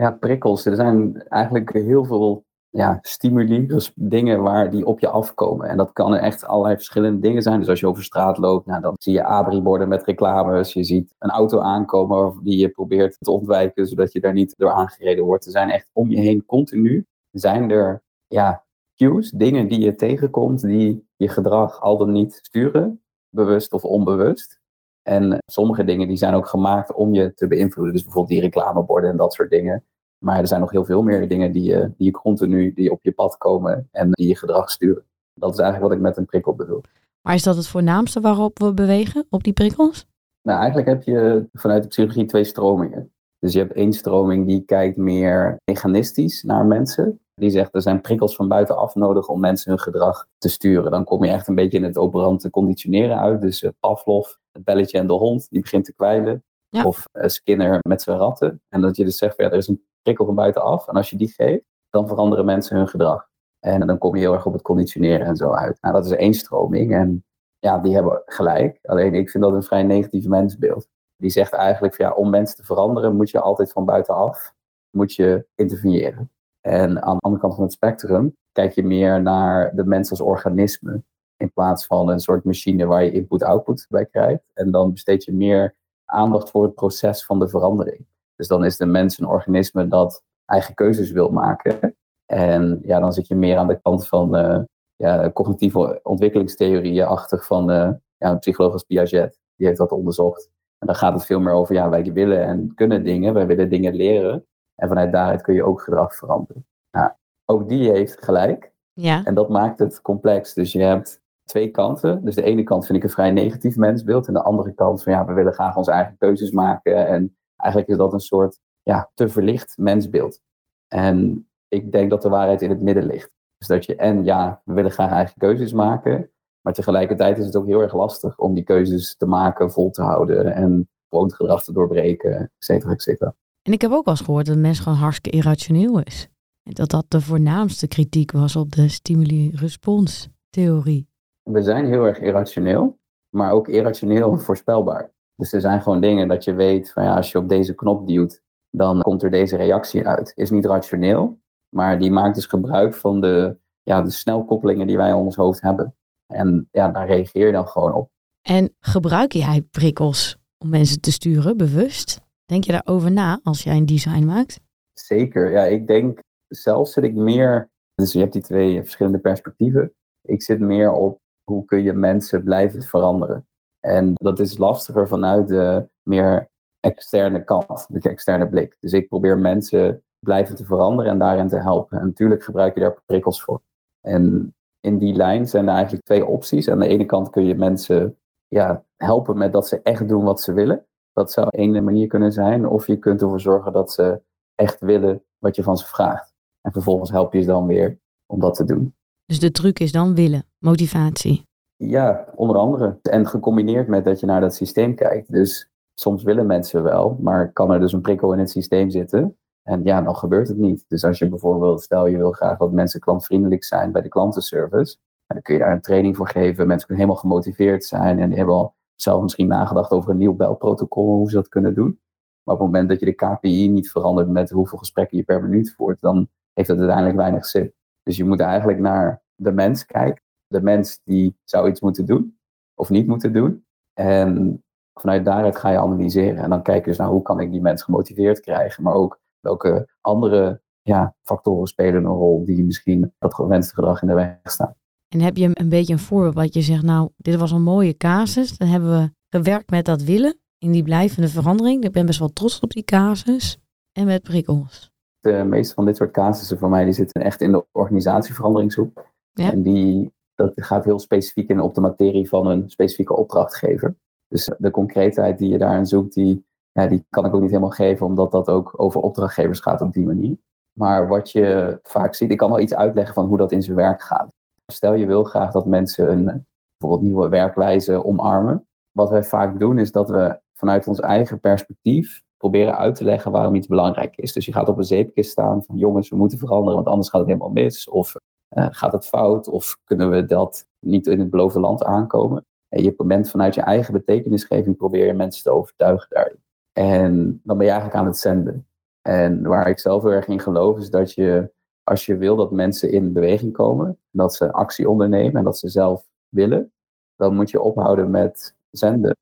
Ja, 0.00 0.10
prikkels. 0.10 0.66
Er 0.66 0.74
zijn 0.74 1.22
eigenlijk 1.28 1.72
heel 1.72 2.04
veel 2.04 2.44
ja, 2.70 2.98
stimuli, 3.02 3.66
dus 3.66 3.92
dingen 3.94 4.42
waar 4.42 4.70
die 4.70 4.86
op 4.86 5.00
je 5.00 5.08
afkomen. 5.08 5.68
En 5.68 5.76
dat 5.76 5.92
kan 5.92 6.14
echt 6.14 6.46
allerlei 6.46 6.74
verschillende 6.74 7.18
dingen 7.18 7.42
zijn. 7.42 7.58
Dus 7.58 7.68
als 7.68 7.80
je 7.80 7.86
over 7.86 8.04
straat 8.04 8.38
loopt, 8.38 8.66
nou, 8.66 8.80
dan 8.80 8.94
zie 8.98 9.12
je 9.12 9.24
abri-borden 9.24 9.88
met 9.88 10.04
reclames. 10.04 10.72
Je 10.72 10.84
ziet 10.84 11.14
een 11.18 11.30
auto 11.30 11.58
aankomen 11.58 12.40
die 12.42 12.58
je 12.58 12.68
probeert 12.68 13.16
te 13.20 13.30
ontwijken, 13.30 13.86
zodat 13.86 14.12
je 14.12 14.20
daar 14.20 14.32
niet 14.32 14.54
door 14.56 14.70
aangereden 14.70 15.24
wordt. 15.24 15.44
Er 15.44 15.50
zijn 15.50 15.70
echt 15.70 15.90
om 15.92 16.10
je 16.10 16.20
heen 16.20 16.44
continu, 16.46 17.06
zijn 17.30 17.70
er 17.70 18.02
ja, 18.26 18.64
cues, 18.94 19.30
dingen 19.30 19.68
die 19.68 19.80
je 19.80 19.94
tegenkomt, 19.94 20.60
die 20.60 21.06
je 21.16 21.28
gedrag 21.28 21.80
al 21.80 21.98
dan 21.98 22.12
niet 22.12 22.38
sturen, 22.42 23.02
bewust 23.28 23.72
of 23.72 23.84
onbewust. 23.84 24.59
En 25.02 25.38
sommige 25.46 25.84
dingen 25.84 26.08
die 26.08 26.16
zijn 26.16 26.34
ook 26.34 26.46
gemaakt 26.46 26.92
om 26.92 27.14
je 27.14 27.34
te 27.34 27.46
beïnvloeden. 27.46 27.94
Dus 27.94 28.02
bijvoorbeeld 28.02 28.40
die 28.40 28.50
reclameborden 28.50 29.10
en 29.10 29.16
dat 29.16 29.32
soort 29.32 29.50
dingen. 29.50 29.84
Maar 30.18 30.38
er 30.38 30.46
zijn 30.46 30.60
nog 30.60 30.70
heel 30.70 30.84
veel 30.84 31.02
meer 31.02 31.28
dingen 31.28 31.52
die 31.52 31.64
je, 31.64 31.92
die 31.96 32.06
je 32.06 32.12
continu 32.12 32.72
die 32.72 32.90
op 32.90 33.02
je 33.02 33.12
pad 33.12 33.36
komen 33.36 33.88
en 33.92 34.10
die 34.10 34.28
je 34.28 34.36
gedrag 34.36 34.70
sturen. 34.70 35.04
Dat 35.34 35.52
is 35.52 35.58
eigenlijk 35.58 35.88
wat 35.88 35.98
ik 35.98 36.06
met 36.06 36.16
een 36.16 36.26
prikkel 36.26 36.54
bedoel. 36.54 36.80
Maar 37.22 37.34
is 37.34 37.42
dat 37.42 37.56
het 37.56 37.68
voornaamste 37.68 38.20
waarop 38.20 38.58
we 38.58 38.74
bewegen, 38.74 39.26
op 39.30 39.44
die 39.44 39.52
prikkels? 39.52 40.06
Nou, 40.42 40.58
eigenlijk 40.58 40.88
heb 40.88 41.02
je 41.02 41.48
vanuit 41.52 41.82
de 41.82 41.88
psychologie 41.88 42.24
twee 42.24 42.44
stromingen. 42.44 43.12
Dus 43.38 43.52
je 43.52 43.58
hebt 43.58 43.72
één 43.72 43.92
stroming 43.92 44.46
die 44.46 44.64
kijkt 44.64 44.96
meer 44.96 45.60
mechanistisch 45.64 46.42
naar 46.42 46.66
mensen. 46.66 47.20
Die 47.34 47.50
zegt 47.50 47.74
er 47.74 47.82
zijn 47.82 48.00
prikkels 48.00 48.36
van 48.36 48.48
buitenaf 48.48 48.94
nodig 48.94 49.28
om 49.28 49.40
mensen 49.40 49.70
hun 49.70 49.80
gedrag 49.80 50.26
te 50.38 50.48
sturen. 50.48 50.90
Dan 50.90 51.04
kom 51.04 51.24
je 51.24 51.30
echt 51.30 51.48
een 51.48 51.54
beetje 51.54 51.78
in 51.78 51.84
het 51.84 51.98
operante 51.98 52.50
conditioneren 52.50 53.18
uit. 53.18 53.40
Dus 53.40 53.62
uh, 53.62 53.70
Pavlov, 53.80 54.28
het 54.52 54.64
belletje 54.64 54.98
en 54.98 55.06
de 55.06 55.12
hond, 55.12 55.46
die 55.50 55.60
begint 55.60 55.84
te 55.84 55.94
kwijlen. 55.94 56.44
Of 56.84 57.04
uh, 57.12 57.26
Skinner 57.26 57.78
met 57.88 58.02
zijn 58.02 58.18
ratten. 58.18 58.62
En 58.68 58.80
dat 58.80 58.96
je 58.96 59.04
dus 59.04 59.18
zegt, 59.18 59.36
ja, 59.36 59.44
er 59.44 59.56
is 59.56 59.68
een 59.68 59.84
prikkel 60.02 60.24
van 60.24 60.34
buitenaf. 60.34 60.88
En 60.88 60.94
als 60.94 61.10
je 61.10 61.16
die 61.16 61.32
geeft, 61.32 61.64
dan 61.88 62.08
veranderen 62.08 62.44
mensen 62.44 62.76
hun 62.76 62.88
gedrag. 62.88 63.28
En 63.60 63.86
dan 63.86 63.98
kom 63.98 64.14
je 64.14 64.20
heel 64.20 64.32
erg 64.32 64.46
op 64.46 64.52
het 64.52 64.62
conditioneren 64.62 65.26
en 65.26 65.36
zo 65.36 65.52
uit. 65.52 65.78
Nou, 65.80 65.94
dat 65.94 66.04
is 66.04 66.10
één 66.10 66.34
stroming. 66.34 66.94
En 66.94 67.24
ja, 67.58 67.78
die 67.78 67.94
hebben 67.94 68.22
gelijk. 68.24 68.78
Alleen 68.82 69.14
ik 69.14 69.30
vind 69.30 69.44
dat 69.44 69.52
een 69.52 69.62
vrij 69.62 69.82
negatief 69.82 70.26
mensbeeld. 70.26 70.88
Die 71.16 71.30
zegt 71.30 71.52
eigenlijk, 71.52 71.94
van, 71.94 72.04
ja, 72.04 72.12
om 72.12 72.30
mensen 72.30 72.56
te 72.56 72.64
veranderen 72.64 73.16
moet 73.16 73.30
je 73.30 73.40
altijd 73.40 73.72
van 73.72 73.84
buitenaf 73.84 74.54
moet 74.90 75.14
je 75.14 75.46
interveneren. 75.54 76.30
En 76.60 77.02
aan 77.02 77.16
de 77.16 77.20
andere 77.20 77.42
kant 77.42 77.54
van 77.54 77.62
het 77.62 77.72
spectrum 77.72 78.36
kijk 78.52 78.72
je 78.72 78.82
meer 78.82 79.22
naar 79.22 79.74
de 79.74 79.84
mens 79.84 80.10
als 80.10 80.20
organisme. 80.20 81.02
In 81.40 81.52
plaats 81.52 81.86
van 81.86 82.08
een 82.08 82.20
soort 82.20 82.44
machine 82.44 82.86
waar 82.86 83.04
je 83.04 83.12
input-output 83.12 83.86
bij 83.88 84.06
krijgt. 84.06 84.42
En 84.54 84.70
dan 84.70 84.92
besteed 84.92 85.24
je 85.24 85.32
meer 85.32 85.74
aandacht 86.04 86.50
voor 86.50 86.62
het 86.62 86.74
proces 86.74 87.24
van 87.24 87.38
de 87.38 87.48
verandering. 87.48 88.06
Dus 88.36 88.48
dan 88.48 88.64
is 88.64 88.76
de 88.76 88.86
mens 88.86 89.18
een 89.18 89.26
organisme 89.26 89.88
dat 89.88 90.22
eigen 90.44 90.74
keuzes 90.74 91.10
wil 91.10 91.30
maken. 91.30 91.96
En 92.26 92.80
ja, 92.82 93.00
dan 93.00 93.12
zit 93.12 93.26
je 93.26 93.34
meer 93.34 93.56
aan 93.56 93.66
de 93.66 93.80
kant 93.82 94.08
van 94.08 94.36
uh, 94.36 94.60
ja, 94.96 95.30
cognitieve 95.30 96.00
ontwikkelingstheorieën 96.02 97.06
achter 97.06 97.42
van 97.42 97.70
uh, 97.70 97.90
ja, 98.16 98.30
een 98.30 98.38
psycholoog 98.38 98.72
als 98.72 98.82
Piaget. 98.82 99.38
Die 99.56 99.66
heeft 99.66 99.78
dat 99.78 99.92
onderzocht. 99.92 100.50
En 100.78 100.86
dan 100.86 100.96
gaat 100.96 101.12
het 101.12 101.24
veel 101.24 101.40
meer 101.40 101.52
over, 101.52 101.74
ja, 101.74 101.88
wij 101.88 102.12
willen 102.12 102.44
en 102.44 102.72
kunnen 102.74 103.04
dingen, 103.04 103.34
wij 103.34 103.46
willen 103.46 103.68
dingen 103.68 103.94
leren. 103.94 104.46
En 104.74 104.88
vanuit 104.88 105.12
daaruit 105.12 105.42
kun 105.42 105.54
je 105.54 105.64
ook 105.64 105.80
gedrag 105.80 106.16
veranderen. 106.16 106.66
Nou, 106.90 107.10
ook 107.44 107.68
die 107.68 107.90
heeft 107.90 108.24
gelijk. 108.24 108.72
Ja. 108.92 109.24
En 109.24 109.34
dat 109.34 109.48
maakt 109.48 109.78
het 109.78 110.00
complex. 110.02 110.54
Dus 110.54 110.72
je 110.72 110.82
hebt 110.82 111.20
twee 111.50 111.70
kanten. 111.70 112.24
Dus 112.24 112.34
de 112.34 112.42
ene 112.42 112.62
kant 112.62 112.86
vind 112.86 112.98
ik 112.98 113.04
een 113.04 113.10
vrij 113.10 113.30
negatief 113.30 113.76
mensbeeld. 113.76 114.26
En 114.26 114.32
de 114.32 114.42
andere 114.42 114.74
kant 114.74 115.02
van 115.02 115.12
ja, 115.12 115.24
we 115.24 115.32
willen 115.32 115.52
graag 115.52 115.76
onze 115.76 115.90
eigen 115.90 116.16
keuzes 116.18 116.50
maken. 116.50 117.06
En 117.06 117.36
eigenlijk 117.56 117.90
is 117.90 117.96
dat 117.96 118.12
een 118.12 118.20
soort 118.20 118.58
ja, 118.82 119.10
te 119.14 119.28
verlicht 119.28 119.74
mensbeeld. 119.76 120.40
En 120.88 121.48
ik 121.68 121.92
denk 121.92 122.10
dat 122.10 122.22
de 122.22 122.28
waarheid 122.28 122.62
in 122.62 122.70
het 122.70 122.82
midden 122.82 123.06
ligt. 123.06 123.30
Dus 123.58 123.68
dat 123.68 123.86
je 123.86 123.96
en 123.96 124.24
ja, 124.24 124.62
we 124.64 124.72
willen 124.72 124.90
graag 124.90 125.10
eigen 125.10 125.38
keuzes 125.38 125.72
maken. 125.72 126.30
Maar 126.60 126.72
tegelijkertijd 126.72 127.38
is 127.38 127.44
het 127.44 127.56
ook 127.56 127.66
heel 127.66 127.80
erg 127.80 127.94
lastig 127.94 128.38
om 128.38 128.54
die 128.54 128.64
keuzes 128.64 129.16
te 129.16 129.26
maken, 129.26 129.70
vol 129.70 129.90
te 129.90 130.02
houden 130.02 130.54
en 130.54 130.88
gewoon 131.08 131.32
gedrag 131.32 131.62
te 131.62 131.72
doorbreken, 131.72 132.40
et 132.40 132.50
cetera, 132.58 132.92
et 132.92 133.02
cetera. 133.02 133.34
En 133.62 133.72
ik 133.72 133.80
heb 133.80 133.90
ook 133.90 134.04
wel 134.04 134.14
eens 134.14 134.24
gehoord 134.24 134.46
dat 134.46 134.54
een 134.54 134.60
mens 134.60 134.80
gewoon 134.80 134.98
hartstikke 134.98 135.38
irrationeel 135.38 136.00
is. 136.00 136.28
En 136.62 136.72
dat 136.72 136.90
dat 136.90 137.04
de 137.08 137.20
voornaamste 137.20 137.88
kritiek 137.88 138.32
was 138.32 138.56
op 138.56 138.72
de 138.72 138.88
stimuli-respons-theorie. 138.88 141.09
We 141.52 141.62
zijn 141.62 141.86
heel 141.86 142.06
erg 142.06 142.20
irrationeel, 142.20 142.98
maar 143.28 143.52
ook 143.52 143.68
irrationeel 143.68 144.38
voorspelbaar. 144.38 145.12
Dus 145.36 145.52
er 145.52 145.60
zijn 145.60 145.82
gewoon 145.82 146.00
dingen 146.00 146.28
dat 146.28 146.44
je 146.44 146.54
weet 146.54 146.92
van 146.92 147.04
ja, 147.04 147.16
als 147.16 147.32
je 147.32 147.38
op 147.38 147.48
deze 147.48 147.74
knop 147.74 148.06
duwt, 148.06 148.42
dan 148.70 149.00
komt 149.02 149.22
er 149.22 149.30
deze 149.30 149.56
reactie 149.56 150.06
uit. 150.06 150.32
Is 150.34 150.50
niet 150.50 150.64
rationeel, 150.64 151.40
maar 151.68 151.98
die 151.98 152.10
maakt 152.10 152.34
dus 152.34 152.46
gebruik 152.46 152.94
van 152.94 153.20
de, 153.20 153.56
ja, 153.82 154.02
de 154.02 154.10
snelkoppelingen 154.10 154.86
die 154.86 154.96
wij 154.96 155.08
in 155.08 155.14
ons 155.14 155.36
hoofd 155.36 155.60
hebben. 155.60 155.94
En 156.26 156.68
ja, 156.70 156.88
daar 156.88 157.06
reageer 157.06 157.46
je 157.46 157.52
dan 157.52 157.68
gewoon 157.68 157.94
op. 157.94 158.10
En 158.42 158.74
gebruik 158.80 159.32
jij 159.32 159.62
prikkels 159.62 160.38
om 160.58 160.68
mensen 160.68 161.00
te 161.00 161.12
sturen, 161.12 161.56
bewust? 161.56 162.20
Denk 162.44 162.64
je 162.64 162.72
daarover 162.72 163.12
na 163.12 163.40
als 163.42 163.62
jij 163.62 163.76
een 163.76 163.86
design 163.86 164.24
maakt? 164.24 164.60
Zeker, 164.92 165.50
ja. 165.50 165.64
Ik 165.64 165.86
denk, 165.86 166.18
zelf 166.48 166.88
zit 166.88 167.04
ik 167.04 167.14
meer... 167.14 167.70
Dus 167.94 168.12
je 168.12 168.18
hebt 168.18 168.32
die 168.32 168.42
twee 168.42 168.82
verschillende 168.82 169.18
perspectieven. 169.18 169.92
Ik 170.22 170.42
zit 170.42 170.60
meer 170.60 170.92
op 170.92 171.20
hoe 171.50 171.64
kun 171.64 171.82
je 171.82 171.92
mensen 171.92 172.44
blijven 172.44 172.82
veranderen. 172.82 173.46
En 173.80 174.12
dat 174.14 174.38
is 174.38 174.58
lastiger 174.58 175.08
vanuit 175.08 175.48
de 175.48 175.88
meer 176.02 176.50
externe 176.80 177.44
kant, 177.44 177.86
de 177.88 178.08
externe 178.08 178.48
blik. 178.48 178.76
Dus 178.80 178.92
ik 178.92 179.08
probeer 179.08 179.38
mensen 179.38 180.02
blijven 180.18 180.56
te 180.56 180.64
veranderen 180.64 181.12
en 181.12 181.18
daarin 181.18 181.48
te 181.48 181.56
helpen. 181.56 181.98
En 181.98 182.06
natuurlijk 182.06 182.44
gebruik 182.44 182.74
je 182.74 182.80
daar 182.80 183.02
prikkels 183.06 183.42
voor. 183.42 183.62
En 184.00 184.54
in 184.80 184.98
die 184.98 185.14
lijn 185.14 185.46
zijn 185.48 185.68
er 185.68 185.74
eigenlijk 185.74 186.04
twee 186.04 186.26
opties. 186.26 186.68
Aan 186.68 186.78
de 186.78 186.88
ene 186.88 187.04
kant 187.04 187.30
kun 187.30 187.44
je 187.44 187.54
mensen 187.54 188.18
ja, 188.48 188.84
helpen 188.96 189.38
met 189.38 189.52
dat 189.52 189.68
ze 189.68 189.82
echt 189.82 190.08
doen 190.08 190.24
wat 190.24 190.40
ze 190.40 190.52
willen. 190.52 190.86
Dat 191.12 191.32
zou 191.32 191.48
één 191.50 191.84
manier 191.84 192.06
kunnen 192.06 192.32
zijn. 192.32 192.66
Of 192.66 192.86
je 192.86 192.98
kunt 192.98 193.22
ervoor 193.22 193.40
zorgen 193.40 193.72
dat 193.72 193.92
ze 193.92 194.22
echt 194.54 194.80
willen 194.80 195.24
wat 195.38 195.56
je 195.56 195.62
van 195.62 195.76
ze 195.76 195.86
vraagt. 195.86 196.34
En 196.60 196.72
vervolgens 196.72 197.10
help 197.10 197.32
je 197.32 197.40
ze 197.40 197.46
dan 197.46 197.66
weer 197.66 197.98
om 198.26 198.40
dat 198.40 198.54
te 198.54 198.64
doen. 198.64 198.94
Dus 199.30 199.38
de 199.38 199.50
truc 199.50 199.78
is 199.78 199.92
dan 199.92 200.14
willen, 200.14 200.44
motivatie. 200.58 201.48
Ja, 201.76 202.24
onder 202.34 202.56
andere. 202.56 202.98
En 203.02 203.26
gecombineerd 203.26 203.88
met 203.88 204.04
dat 204.04 204.20
je 204.20 204.26
naar 204.26 204.40
dat 204.40 204.54
systeem 204.54 204.94
kijkt. 204.94 205.32
Dus 205.32 205.70
soms 205.94 206.22
willen 206.22 206.46
mensen 206.46 206.82
wel, 206.82 207.16
maar 207.20 207.52
kan 207.52 207.72
er 207.72 207.80
dus 207.80 207.92
een 207.92 208.00
prikkel 208.00 208.32
in 208.32 208.38
het 208.38 208.50
systeem 208.50 208.90
zitten. 208.90 209.36
En 209.62 209.84
ja, 209.84 210.02
dan 210.02 210.16
gebeurt 210.16 210.48
het 210.48 210.56
niet. 210.56 210.84
Dus 210.88 211.04
als 211.04 211.18
je 211.18 211.28
bijvoorbeeld, 211.28 211.82
stel 211.82 212.06
je 212.06 212.16
wil 212.16 212.32
graag 212.32 212.58
dat 212.58 212.72
mensen 212.72 213.00
klantvriendelijk 213.00 213.64
zijn 213.64 213.92
bij 213.92 214.02
de 214.02 214.08
klantenservice. 214.08 214.96
Dan 215.26 215.42
kun 215.42 215.54
je 215.54 215.60
daar 215.60 215.72
een 215.72 215.80
training 215.80 216.16
voor 216.16 216.28
geven. 216.28 216.66
Mensen 216.66 216.86
kunnen 216.86 217.04
helemaal 217.04 217.22
gemotiveerd 217.22 217.84
zijn 217.84 218.18
en 218.18 218.32
hebben 218.32 218.54
al 218.54 218.74
zelf 218.94 219.22
misschien 219.22 219.48
nagedacht 219.48 219.90
over 219.90 220.10
een 220.10 220.18
nieuw 220.18 220.34
belprotocol, 220.34 221.16
hoe 221.16 221.28
ze 221.28 221.34
dat 221.34 221.48
kunnen 221.48 221.74
doen. 221.74 222.00
Maar 222.42 222.54
op 222.54 222.60
het 222.60 222.70
moment 222.70 222.88
dat 222.88 223.00
je 223.00 223.06
de 223.06 223.12
KPI 223.12 223.68
niet 223.68 223.90
verandert 223.90 224.28
met 224.28 224.50
hoeveel 224.50 224.78
gesprekken 224.78 225.18
je 225.18 225.24
per 225.24 225.42
minuut 225.42 225.74
voert, 225.74 226.00
dan 226.00 226.28
heeft 226.52 226.68
dat 226.68 226.78
uiteindelijk 226.78 227.16
weinig 227.16 227.46
zin. 227.46 227.72
Dus 228.10 228.18
je 228.18 228.24
moet 228.24 228.40
eigenlijk 228.40 228.78
naar 228.78 229.22
de 229.34 229.52
mens 229.52 229.86
kijken. 229.86 230.22
De 230.46 230.62
mens 230.62 231.00
die 231.04 231.36
zou 231.44 231.68
iets 231.68 231.80
moeten 231.80 232.06
doen 232.06 232.38
of 232.74 232.90
niet 232.90 233.06
moeten 233.06 233.32
doen. 233.32 233.64
En 233.92 234.62
vanuit 234.94 235.24
daaruit 235.24 235.56
ga 235.56 235.70
je 235.70 235.78
analyseren. 235.78 236.42
En 236.42 236.50
dan 236.50 236.62
kijk 236.62 236.84
je 236.84 236.90
dus 236.90 236.98
naar 236.98 237.08
hoe 237.08 237.22
kan 237.22 237.40
ik 237.40 237.50
die 237.50 237.60
mens 237.60 237.82
gemotiveerd 237.82 238.40
krijgen. 238.40 238.82
Maar 238.82 238.94
ook 238.94 239.20
welke 239.40 239.88
andere 240.00 240.62
ja, 240.82 241.14
factoren 241.22 241.66
spelen 241.66 242.04
een 242.04 242.10
rol 242.10 242.44
die 242.44 242.64
misschien 242.64 243.14
dat 243.18 243.34
gewenste 243.34 243.74
gedrag 243.74 244.02
in 244.02 244.08
de 244.08 244.14
weg 244.14 244.38
staan. 244.42 244.74
En 245.08 245.20
heb 245.20 245.36
je 245.36 245.50
een 245.52 245.68
beetje 245.68 245.92
een 245.92 245.98
voorbeeld 245.98 246.34
wat 246.34 246.54
je 246.54 246.62
zegt, 246.62 246.82
nou, 246.82 247.10
dit 247.16 247.36
was 247.36 247.50
een 247.50 247.62
mooie 247.62 247.96
casus. 247.96 248.58
Dan 248.58 248.68
hebben 248.68 248.90
we 248.90 249.12
gewerkt 249.28 249.70
met 249.70 249.84
dat 249.84 250.02
willen 250.02 250.40
in 250.58 250.72
die 250.72 250.82
blijvende 250.82 251.28
verandering. 251.28 251.84
Ik 251.84 251.92
ben 251.92 252.06
best 252.06 252.18
wel 252.18 252.32
trots 252.32 252.60
op 252.60 252.70
die 252.70 252.84
casus. 252.84 253.58
En 253.92 254.06
met 254.06 254.22
prikkels. 254.22 254.90
De 255.20 255.44
meeste 255.44 255.74
van 255.74 255.84
dit 255.84 255.96
soort 255.96 256.10
casussen 256.10 256.58
voor 256.58 256.68
mij 256.68 256.84
die 256.84 256.92
zitten 256.92 257.22
echt 257.22 257.40
in 257.40 257.52
de 257.52 257.64
organisatieveranderingshoek. 257.72 259.04
Ja. 259.32 259.52
En 259.52 259.62
die, 259.62 260.12
dat 260.34 260.52
gaat 260.54 260.84
heel 260.84 260.98
specifiek 260.98 261.48
in 261.48 261.60
op 261.60 261.74
de 261.74 261.80
materie 261.80 262.28
van 262.28 262.46
een 262.46 262.70
specifieke 262.70 263.16
opdrachtgever. 263.16 263.96
Dus 264.28 264.50
de 264.58 264.70
concreetheid 264.70 265.38
die 265.38 265.48
je 265.48 265.58
daarin 265.58 265.86
zoekt, 265.86 266.14
die, 266.14 266.44
ja, 266.72 266.86
die 266.86 267.04
kan 267.08 267.26
ik 267.26 267.34
ook 267.34 267.40
niet 267.40 267.50
helemaal 267.50 267.70
geven, 267.70 268.06
omdat 268.06 268.30
dat 268.30 268.48
ook 268.48 268.72
over 268.76 269.00
opdrachtgevers 269.00 269.60
gaat 269.60 269.80
op 269.80 269.92
die 269.92 270.06
manier. 270.06 270.36
Maar 270.78 271.08
wat 271.08 271.30
je 271.30 271.78
vaak 271.82 272.14
ziet, 272.14 272.30
ik 272.30 272.36
kan 272.36 272.50
wel 272.50 272.60
iets 272.60 272.74
uitleggen 272.74 273.14
van 273.14 273.26
hoe 273.26 273.36
dat 273.36 273.52
in 273.52 273.62
zijn 273.62 273.76
werk 273.76 274.02
gaat. 274.02 274.28
Stel 274.66 274.94
je 274.94 275.06
wil 275.06 275.24
graag 275.24 275.52
dat 275.52 275.66
mensen 275.66 276.10
een 276.10 276.46
bijvoorbeeld 276.76 277.10
nieuwe 277.10 277.28
werkwijze 277.28 278.04
omarmen. 278.04 278.66
Wat 278.92 279.10
wij 279.10 279.24
vaak 279.24 279.58
doen 279.58 279.78
is 279.78 279.92
dat 279.92 280.10
we 280.10 280.40
vanuit 280.54 280.88
ons 280.88 281.00
eigen 281.00 281.40
perspectief 281.40 282.22
proberen 282.40 282.76
uit 282.76 282.94
te 282.94 283.04
leggen 283.04 283.32
waarom 283.32 283.54
iets 283.54 283.66
belangrijk 283.66 284.16
is. 284.16 284.32
Dus 284.32 284.46
je 284.46 284.52
gaat 284.52 284.68
op 284.68 284.78
een 284.78 284.84
zeepkist 284.84 285.30
staan 285.30 285.62
van 285.62 285.76
jongens, 285.76 286.08
we 286.08 286.16
moeten 286.16 286.38
veranderen, 286.38 286.74
want 286.74 286.86
anders 286.86 287.08
gaat 287.08 287.20
het 287.20 287.28
helemaal 287.28 287.50
mis. 287.50 287.88
Of 287.88 288.14
uh, 288.56 288.66
gaat 288.70 288.92
het 288.92 289.06
fout? 289.06 289.48
Of 289.48 289.76
kunnen 289.84 290.10
we 290.10 290.24
dat 290.24 290.66
niet 290.78 291.06
in 291.06 291.18
het 291.18 291.30
beloofde 291.30 291.60
land 291.60 291.84
aankomen? 291.84 292.44
En 292.68 292.82
je 292.82 292.94
bent 292.96 293.30
vanuit 293.30 293.54
je 293.54 293.60
eigen 293.60 293.92
betekenisgeving 293.92 294.76
probeer 294.76 295.06
je 295.06 295.12
mensen 295.12 295.42
te 295.42 295.50
overtuigen 295.50 296.06
daarin. 296.08 296.36
En 296.72 297.40
dan 297.44 297.56
ben 297.56 297.66
je 297.66 297.72
eigenlijk 297.72 298.00
aan 298.00 298.06
het 298.06 298.18
zenden. 298.18 298.66
En 299.02 299.42
waar 299.42 299.68
ik 299.68 299.78
zelf 299.78 300.02
heel 300.02 300.12
erg 300.12 300.26
in 300.26 300.40
geloof 300.40 300.78
is 300.78 300.90
dat 300.90 301.12
je, 301.12 301.52
als 301.82 302.06
je 302.06 302.16
wil 302.16 302.36
dat 302.36 302.50
mensen 302.50 302.92
in 302.92 303.12
beweging 303.12 303.52
komen, 303.52 303.98
dat 304.10 304.34
ze 304.34 304.52
actie 304.52 304.88
ondernemen 304.88 305.36
en 305.36 305.44
dat 305.44 305.58
ze 305.58 305.68
zelf 305.68 306.06
willen, 306.28 306.72
dan 307.16 307.34
moet 307.34 307.50
je 307.50 307.60
ophouden 307.60 308.10
met 308.10 308.54
zenden. 308.70 309.16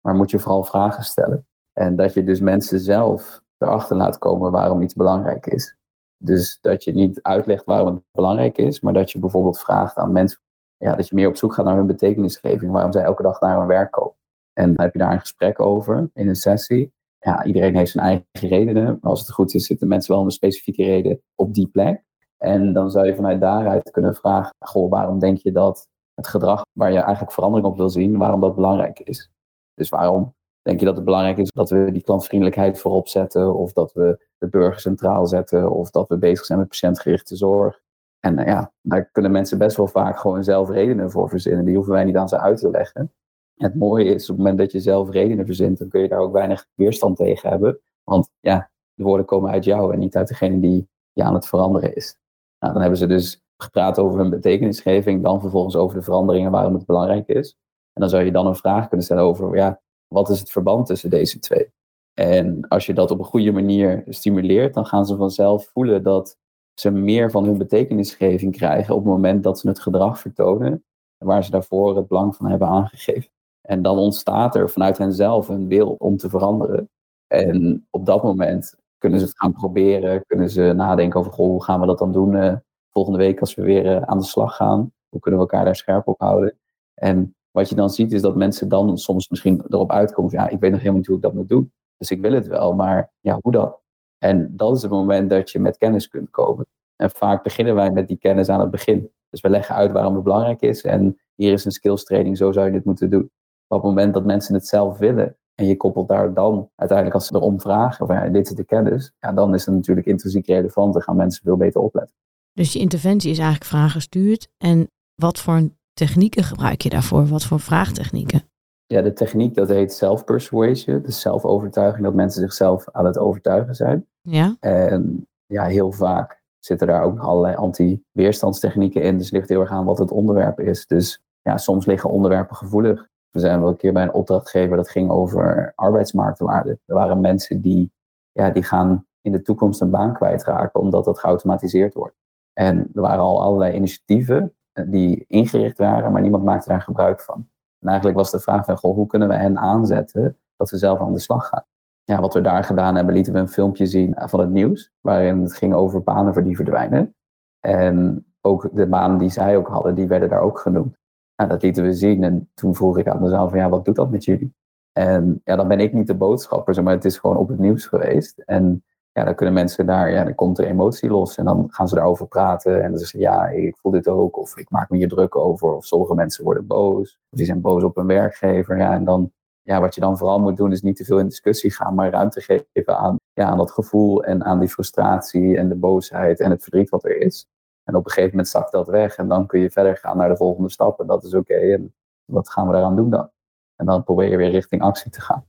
Maar 0.00 0.14
moet 0.14 0.30
je 0.30 0.38
vooral 0.38 0.64
vragen 0.64 1.04
stellen. 1.04 1.46
En 1.78 1.96
dat 1.96 2.14
je 2.14 2.24
dus 2.24 2.40
mensen 2.40 2.80
zelf 2.80 3.40
erachter 3.58 3.96
laat 3.96 4.18
komen 4.18 4.50
waarom 4.50 4.82
iets 4.82 4.94
belangrijk 4.94 5.46
is. 5.46 5.76
Dus 6.18 6.58
dat 6.60 6.84
je 6.84 6.92
niet 6.92 7.22
uitlegt 7.22 7.64
waarom 7.64 7.94
het 7.94 8.02
belangrijk 8.12 8.58
is, 8.58 8.80
maar 8.80 8.92
dat 8.92 9.10
je 9.10 9.18
bijvoorbeeld 9.18 9.58
vraagt 9.58 9.96
aan 9.96 10.12
mensen, 10.12 10.40
ja, 10.76 10.94
dat 10.94 11.08
je 11.08 11.14
meer 11.14 11.28
op 11.28 11.36
zoek 11.36 11.54
gaat 11.54 11.64
naar 11.64 11.76
hun 11.76 11.86
betekenisgeving, 11.86 12.72
waarom 12.72 12.92
zij 12.92 13.02
elke 13.02 13.22
dag 13.22 13.40
naar 13.40 13.58
hun 13.58 13.66
werk 13.66 13.90
komen. 13.90 14.14
En 14.52 14.74
dan 14.74 14.84
heb 14.84 14.92
je 14.92 14.98
daar 14.98 15.12
een 15.12 15.20
gesprek 15.20 15.60
over 15.60 16.10
in 16.14 16.28
een 16.28 16.36
sessie. 16.36 16.92
Ja, 17.18 17.44
iedereen 17.44 17.76
heeft 17.76 17.90
zijn 17.90 18.04
eigen 18.04 18.26
redenen. 18.48 18.84
Maar 18.84 19.10
als 19.10 19.20
het 19.20 19.30
goed 19.30 19.54
is, 19.54 19.66
zitten 19.66 19.88
mensen 19.88 20.14
wel 20.14 20.24
een 20.24 20.30
specifieke 20.30 20.84
reden 20.84 21.22
op 21.34 21.54
die 21.54 21.68
plek. 21.68 22.02
En 22.36 22.72
dan 22.72 22.90
zou 22.90 23.06
je 23.06 23.14
vanuit 23.14 23.40
daaruit 23.40 23.90
kunnen 23.90 24.14
vragen, 24.14 24.54
goh, 24.58 24.90
waarom 24.90 25.18
denk 25.18 25.38
je 25.38 25.52
dat 25.52 25.88
het 26.14 26.26
gedrag 26.26 26.64
waar 26.72 26.92
je 26.92 26.98
eigenlijk 26.98 27.32
verandering 27.32 27.68
op 27.68 27.76
wil 27.76 27.90
zien, 27.90 28.18
waarom 28.18 28.40
dat 28.40 28.54
belangrijk 28.54 29.00
is? 29.00 29.30
Dus 29.74 29.88
waarom 29.88 30.34
denk 30.66 30.80
je 30.80 30.86
dat 30.86 30.96
het 30.96 31.04
belangrijk 31.04 31.38
is 31.38 31.50
dat 31.50 31.70
we 31.70 31.92
die 31.92 32.02
klantvriendelijkheid 32.02 32.78
voorop 32.78 33.08
zetten, 33.08 33.54
of 33.54 33.72
dat 33.72 33.92
we 33.92 34.26
de 34.38 34.48
burger 34.48 34.80
centraal 34.80 35.26
zetten, 35.26 35.70
of 35.70 35.90
dat 35.90 36.08
we 36.08 36.18
bezig 36.18 36.44
zijn 36.44 36.58
met 36.58 36.68
patiëntgerichte 36.68 37.36
zorg? 37.36 37.80
En 38.20 38.38
uh, 38.38 38.46
ja, 38.46 38.72
daar 38.82 39.10
kunnen 39.10 39.30
mensen 39.30 39.58
best 39.58 39.76
wel 39.76 39.86
vaak 39.86 40.18
gewoon 40.18 40.44
zelf 40.44 40.70
redenen 40.70 41.10
voor 41.10 41.28
verzinnen. 41.28 41.64
Die 41.64 41.74
hoeven 41.74 41.92
wij 41.92 42.04
niet 42.04 42.16
aan 42.16 42.28
ze 42.28 42.38
uit 42.38 42.58
te 42.58 42.70
leggen. 42.70 43.12
Het 43.56 43.74
mooie 43.74 44.04
is, 44.04 44.22
op 44.22 44.28
het 44.28 44.38
moment 44.38 44.58
dat 44.58 44.72
je 44.72 44.80
zelf 44.80 45.10
redenen 45.10 45.46
verzint, 45.46 45.78
dan 45.78 45.88
kun 45.88 46.00
je 46.00 46.08
daar 46.08 46.18
ook 46.18 46.32
weinig 46.32 46.66
weerstand 46.74 47.16
tegen 47.16 47.50
hebben. 47.50 47.80
Want 48.04 48.30
ja, 48.40 48.70
de 48.94 49.04
woorden 49.04 49.26
komen 49.26 49.50
uit 49.50 49.64
jou 49.64 49.92
en 49.92 49.98
niet 49.98 50.16
uit 50.16 50.28
degene 50.28 50.60
die 50.60 50.88
je 51.12 51.22
aan 51.22 51.34
het 51.34 51.46
veranderen 51.46 51.94
is. 51.94 52.18
Nou, 52.58 52.72
dan 52.72 52.82
hebben 52.82 52.98
ze 52.98 53.06
dus 53.06 53.42
gepraat 53.56 53.98
over 53.98 54.18
hun 54.20 54.30
betekenisgeving, 54.30 55.22
dan 55.22 55.40
vervolgens 55.40 55.76
over 55.76 55.96
de 55.96 56.02
veranderingen 56.02 56.50
waarom 56.50 56.74
het 56.74 56.86
belangrijk 56.86 57.28
is. 57.28 57.56
En 57.92 58.00
dan 58.00 58.10
zou 58.10 58.24
je 58.24 58.32
dan 58.32 58.46
een 58.46 58.56
vraag 58.56 58.88
kunnen 58.88 59.06
stellen 59.06 59.22
over, 59.22 59.56
ja, 59.56 59.80
wat 60.08 60.28
is 60.28 60.40
het 60.40 60.50
verband 60.50 60.86
tussen 60.86 61.10
deze 61.10 61.38
twee? 61.38 61.70
En 62.14 62.68
als 62.68 62.86
je 62.86 62.94
dat 62.94 63.10
op 63.10 63.18
een 63.18 63.24
goede 63.24 63.52
manier 63.52 64.04
stimuleert, 64.08 64.74
dan 64.74 64.86
gaan 64.86 65.06
ze 65.06 65.16
vanzelf 65.16 65.70
voelen 65.72 66.02
dat 66.02 66.38
ze 66.74 66.90
meer 66.90 67.30
van 67.30 67.44
hun 67.44 67.58
betekenisgeving 67.58 68.56
krijgen 68.56 68.94
op 68.94 69.00
het 69.00 69.12
moment 69.12 69.42
dat 69.42 69.58
ze 69.58 69.68
het 69.68 69.80
gedrag 69.80 70.18
vertonen 70.18 70.84
waar 71.18 71.44
ze 71.44 71.50
daarvoor 71.50 71.96
het 71.96 72.08
belang 72.08 72.36
van 72.36 72.50
hebben 72.50 72.68
aangegeven. 72.68 73.30
En 73.60 73.82
dan 73.82 73.98
ontstaat 73.98 74.54
er 74.54 74.70
vanuit 74.70 74.98
henzelf 74.98 75.48
een 75.48 75.68
wil 75.68 75.94
om 75.98 76.16
te 76.16 76.28
veranderen. 76.28 76.90
En 77.26 77.86
op 77.90 78.06
dat 78.06 78.22
moment 78.22 78.74
kunnen 78.98 79.20
ze 79.20 79.26
het 79.26 79.36
gaan 79.38 79.52
proberen, 79.52 80.24
kunnen 80.26 80.50
ze 80.50 80.72
nadenken 80.76 81.20
over 81.20 81.32
goh, 81.32 81.46
hoe 81.46 81.64
gaan 81.64 81.80
we 81.80 81.86
dat 81.86 81.98
dan 81.98 82.12
doen 82.12 82.32
uh, 82.32 82.56
volgende 82.90 83.18
week 83.18 83.40
als 83.40 83.54
we 83.54 83.62
weer 83.62 83.86
uh, 83.86 84.02
aan 84.02 84.18
de 84.18 84.24
slag 84.24 84.56
gaan. 84.56 84.92
Hoe 85.08 85.20
kunnen 85.20 85.40
we 85.40 85.46
elkaar 85.46 85.64
daar 85.64 85.76
scherp 85.76 86.08
op 86.08 86.20
houden? 86.20 86.58
En 86.94 87.35
wat 87.56 87.68
je 87.68 87.74
dan 87.74 87.90
ziet 87.90 88.12
is 88.12 88.22
dat 88.22 88.36
mensen 88.36 88.68
dan 88.68 88.98
soms 88.98 89.28
misschien 89.28 89.62
erop 89.68 89.92
uitkomen 89.92 90.30
van 90.30 90.40
ja, 90.40 90.48
ik 90.48 90.60
weet 90.60 90.70
nog 90.70 90.80
helemaal 90.80 90.98
niet 90.98 91.06
hoe 91.06 91.16
ik 91.16 91.22
dat 91.22 91.34
moet 91.34 91.48
doen. 91.48 91.72
Dus 91.96 92.10
ik 92.10 92.20
wil 92.20 92.32
het 92.32 92.46
wel, 92.46 92.74
maar 92.74 93.12
ja, 93.20 93.38
hoe 93.40 93.52
dan? 93.52 93.76
En 94.18 94.56
dat 94.56 94.76
is 94.76 94.82
het 94.82 94.90
moment 94.90 95.30
dat 95.30 95.50
je 95.50 95.58
met 95.58 95.76
kennis 95.76 96.08
kunt 96.08 96.30
komen. 96.30 96.66
En 96.96 97.10
vaak 97.10 97.42
beginnen 97.42 97.74
wij 97.74 97.90
met 97.90 98.08
die 98.08 98.18
kennis 98.18 98.48
aan 98.48 98.60
het 98.60 98.70
begin. 98.70 99.10
Dus 99.30 99.40
we 99.40 99.48
leggen 99.48 99.74
uit 99.74 99.92
waarom 99.92 100.14
het 100.14 100.22
belangrijk 100.22 100.60
is. 100.60 100.82
En 100.82 101.20
hier 101.34 101.52
is 101.52 101.64
een 101.64 101.70
skills 101.70 102.04
training, 102.04 102.36
zo 102.36 102.52
zou 102.52 102.66
je 102.66 102.72
dit 102.72 102.84
moeten 102.84 103.10
doen. 103.10 103.30
Maar 103.66 103.78
op 103.78 103.84
het 103.84 103.94
moment 103.94 104.14
dat 104.14 104.24
mensen 104.24 104.54
het 104.54 104.66
zelf 104.66 104.98
willen 104.98 105.36
en 105.54 105.66
je 105.66 105.76
koppelt 105.76 106.08
daar 106.08 106.34
dan 106.34 106.70
uiteindelijk 106.74 107.18
als 107.18 107.26
ze 107.26 107.34
erom 107.34 107.60
vragen, 107.60 108.06
van 108.06 108.16
ja, 108.16 108.28
dit 108.28 108.46
is 108.46 108.54
de 108.54 108.64
kennis, 108.64 109.12
ja, 109.18 109.32
dan 109.32 109.54
is 109.54 109.66
het 109.66 109.74
natuurlijk 109.74 110.06
intrinsiek 110.06 110.46
relevant 110.46 110.94
en 110.94 111.02
gaan 111.02 111.16
mensen 111.16 111.42
veel 111.42 111.56
beter 111.56 111.80
opletten. 111.80 112.14
Dus 112.52 112.72
je 112.72 112.78
interventie 112.78 113.30
is 113.30 113.38
eigenlijk 113.38 113.66
vraaggestuurd. 113.70 114.48
En 114.58 114.90
wat 115.14 115.38
voor 115.38 115.68
technieken 115.96 116.44
gebruik 116.44 116.80
je 116.80 116.88
daarvoor? 116.88 117.26
Wat 117.26 117.44
voor 117.44 117.60
vraagtechnieken? 117.60 118.42
Ja, 118.86 119.02
de 119.02 119.12
techniek 119.12 119.54
dat 119.54 119.68
heet 119.68 119.92
self-persuasion, 119.92 121.02
dus 121.02 121.20
zelfovertuiging, 121.20 122.04
dat 122.04 122.14
mensen 122.14 122.40
zichzelf 122.40 122.88
aan 122.92 123.04
het 123.04 123.18
overtuigen 123.18 123.74
zijn. 123.74 124.06
Ja. 124.20 124.56
En 124.60 125.26
ja, 125.46 125.64
heel 125.64 125.92
vaak 125.92 126.42
zitten 126.58 126.86
daar 126.86 127.02
ook 127.02 127.18
allerlei 127.18 127.54
anti-weerstandstechnieken 127.54 129.02
in. 129.02 129.16
Dus 129.16 129.26
het 129.26 129.34
ligt 129.34 129.48
heel 129.48 129.60
erg 129.60 129.70
aan 129.70 129.84
wat 129.84 129.98
het 129.98 130.10
onderwerp 130.10 130.60
is. 130.60 130.86
Dus 130.86 131.22
ja, 131.42 131.56
soms 131.56 131.86
liggen 131.86 132.10
onderwerpen 132.10 132.56
gevoelig. 132.56 133.08
We 133.30 133.40
zijn 133.40 133.60
wel 133.60 133.68
een 133.68 133.76
keer 133.76 133.92
bij 133.92 134.02
een 134.02 134.12
opdrachtgever 134.12 134.76
dat 134.76 134.90
ging 134.90 135.10
over 135.10 135.72
arbeidsmarktwaarde. 135.74 136.78
Er 136.84 136.94
waren 136.94 137.20
mensen 137.20 137.60
die, 137.60 137.92
ja, 138.32 138.50
die 138.50 138.62
gaan 138.62 139.06
in 139.20 139.32
de 139.32 139.42
toekomst 139.42 139.80
een 139.80 139.90
baan 139.90 140.14
kwijtraken 140.14 140.80
omdat 140.80 141.04
dat 141.04 141.18
geautomatiseerd 141.18 141.94
wordt. 141.94 142.16
En 142.52 142.78
er 142.94 143.00
waren 143.00 143.24
al 143.24 143.42
allerlei 143.42 143.74
initiatieven 143.74 144.54
die 144.86 145.24
ingericht 145.28 145.78
waren, 145.78 146.12
maar 146.12 146.22
niemand 146.22 146.44
maakte 146.44 146.68
daar 146.68 146.82
gebruik 146.82 147.20
van. 147.20 147.48
En 147.80 147.88
eigenlijk 147.88 148.18
was 148.18 148.30
de 148.30 148.40
vraag 148.40 148.64
van, 148.64 148.76
goh, 148.76 148.94
hoe 148.94 149.06
kunnen 149.06 149.28
we 149.28 149.34
hen 149.34 149.58
aanzetten 149.58 150.38
dat 150.56 150.68
ze 150.68 150.76
zelf 150.76 151.00
aan 151.00 151.12
de 151.12 151.18
slag 151.18 151.48
gaan? 151.48 151.64
Ja, 152.04 152.20
wat 152.20 152.34
we 152.34 152.40
daar 152.40 152.64
gedaan 152.64 152.94
hebben, 152.94 153.14
lieten 153.14 153.32
we 153.32 153.38
een 153.38 153.48
filmpje 153.48 153.86
zien 153.86 154.14
van 154.16 154.40
het 154.40 154.50
nieuws, 154.50 154.92
waarin 155.00 155.42
het 155.42 155.54
ging 155.54 155.74
over 155.74 156.02
banen 156.02 156.32
voor 156.32 156.44
die 156.44 156.56
verdwijnen. 156.56 157.14
En 157.60 158.26
ook 158.40 158.68
de 158.72 158.86
banen 158.86 159.18
die 159.18 159.30
zij 159.30 159.56
ook 159.56 159.68
hadden, 159.68 159.94
die 159.94 160.06
werden 160.06 160.28
daar 160.28 160.40
ook 160.40 160.58
genoemd. 160.58 160.96
Nou, 161.36 161.50
dat 161.50 161.62
lieten 161.62 161.84
we 161.84 161.92
zien 161.92 162.24
en 162.24 162.50
toen 162.54 162.74
vroeg 162.74 162.98
ik 162.98 163.08
aan 163.08 163.22
mezelf 163.22 163.50
van, 163.50 163.58
ja, 163.58 163.68
wat 163.68 163.84
doet 163.84 163.96
dat 163.96 164.10
met 164.10 164.24
jullie? 164.24 164.54
En 164.92 165.40
ja, 165.44 165.56
dan 165.56 165.68
ben 165.68 165.80
ik 165.80 165.92
niet 165.92 166.06
de 166.06 166.14
boodschapper, 166.14 166.82
maar 166.82 166.94
het 166.94 167.04
is 167.04 167.18
gewoon 167.18 167.36
op 167.36 167.48
het 167.48 167.58
nieuws 167.58 167.86
geweest. 167.86 168.38
En 168.38 168.84
ja, 169.16 169.24
dan 169.24 169.34
kunnen 169.34 169.54
mensen 169.54 169.86
daar, 169.86 170.10
ja, 170.10 170.24
dan 170.24 170.34
komt 170.34 170.58
er 170.58 170.66
emotie 170.66 171.10
los 171.10 171.36
en 171.36 171.44
dan 171.44 171.66
gaan 171.70 171.88
ze 171.88 171.94
daarover 171.94 172.26
praten. 172.26 172.82
En 172.82 172.90
dan 172.90 172.98
zeggen 172.98 173.18
ze, 173.18 173.24
ja, 173.24 173.48
ik 173.48 173.76
voel 173.76 173.92
dit 173.92 174.08
ook, 174.08 174.36
of 174.36 174.56
ik 174.56 174.70
maak 174.70 174.90
me 174.90 174.96
hier 174.96 175.08
druk 175.08 175.36
over, 175.36 175.74
of 175.74 175.84
sommige 175.84 176.14
mensen 176.14 176.44
worden 176.44 176.66
boos. 176.66 177.18
die 177.30 177.46
zijn 177.46 177.60
boos 177.60 177.82
op 177.82 177.96
hun 177.96 178.06
werkgever. 178.06 178.78
Ja, 178.78 178.92
en 178.92 179.04
dan, 179.04 179.32
ja, 179.62 179.80
wat 179.80 179.94
je 179.94 180.00
dan 180.00 180.18
vooral 180.18 180.40
moet 180.40 180.56
doen, 180.56 180.72
is 180.72 180.82
niet 180.82 180.96
te 180.96 181.04
veel 181.04 181.18
in 181.18 181.28
discussie 181.28 181.72
gaan, 181.72 181.94
maar 181.94 182.10
ruimte 182.10 182.40
geven 182.40 182.98
aan, 182.98 183.16
ja, 183.32 183.44
aan 183.44 183.56
dat 183.56 183.70
gevoel 183.70 184.24
en 184.24 184.44
aan 184.44 184.58
die 184.58 184.68
frustratie 184.68 185.56
en 185.56 185.68
de 185.68 185.76
boosheid 185.76 186.40
en 186.40 186.50
het 186.50 186.62
verdriet 186.62 186.88
wat 186.88 187.04
er 187.04 187.20
is. 187.20 187.46
En 187.84 187.94
op 187.94 188.04
een 188.04 188.10
gegeven 188.10 188.30
moment 188.30 188.48
zakt 188.48 188.72
dat 188.72 188.86
weg 188.86 189.16
en 189.16 189.28
dan 189.28 189.46
kun 189.46 189.60
je 189.60 189.70
verder 189.70 189.96
gaan 189.96 190.16
naar 190.16 190.28
de 190.28 190.36
volgende 190.36 190.70
stap. 190.70 191.00
En 191.00 191.06
dat 191.06 191.24
is 191.24 191.34
oké. 191.34 191.54
En 191.54 191.94
wat 192.24 192.50
gaan 192.50 192.66
we 192.66 192.72
daaraan 192.72 192.96
doen 192.96 193.10
dan? 193.10 193.30
En 193.76 193.86
dan 193.86 194.04
probeer 194.04 194.30
je 194.30 194.36
weer 194.36 194.50
richting 194.50 194.82
actie 194.82 195.10
te 195.10 195.20
gaan. 195.20 195.46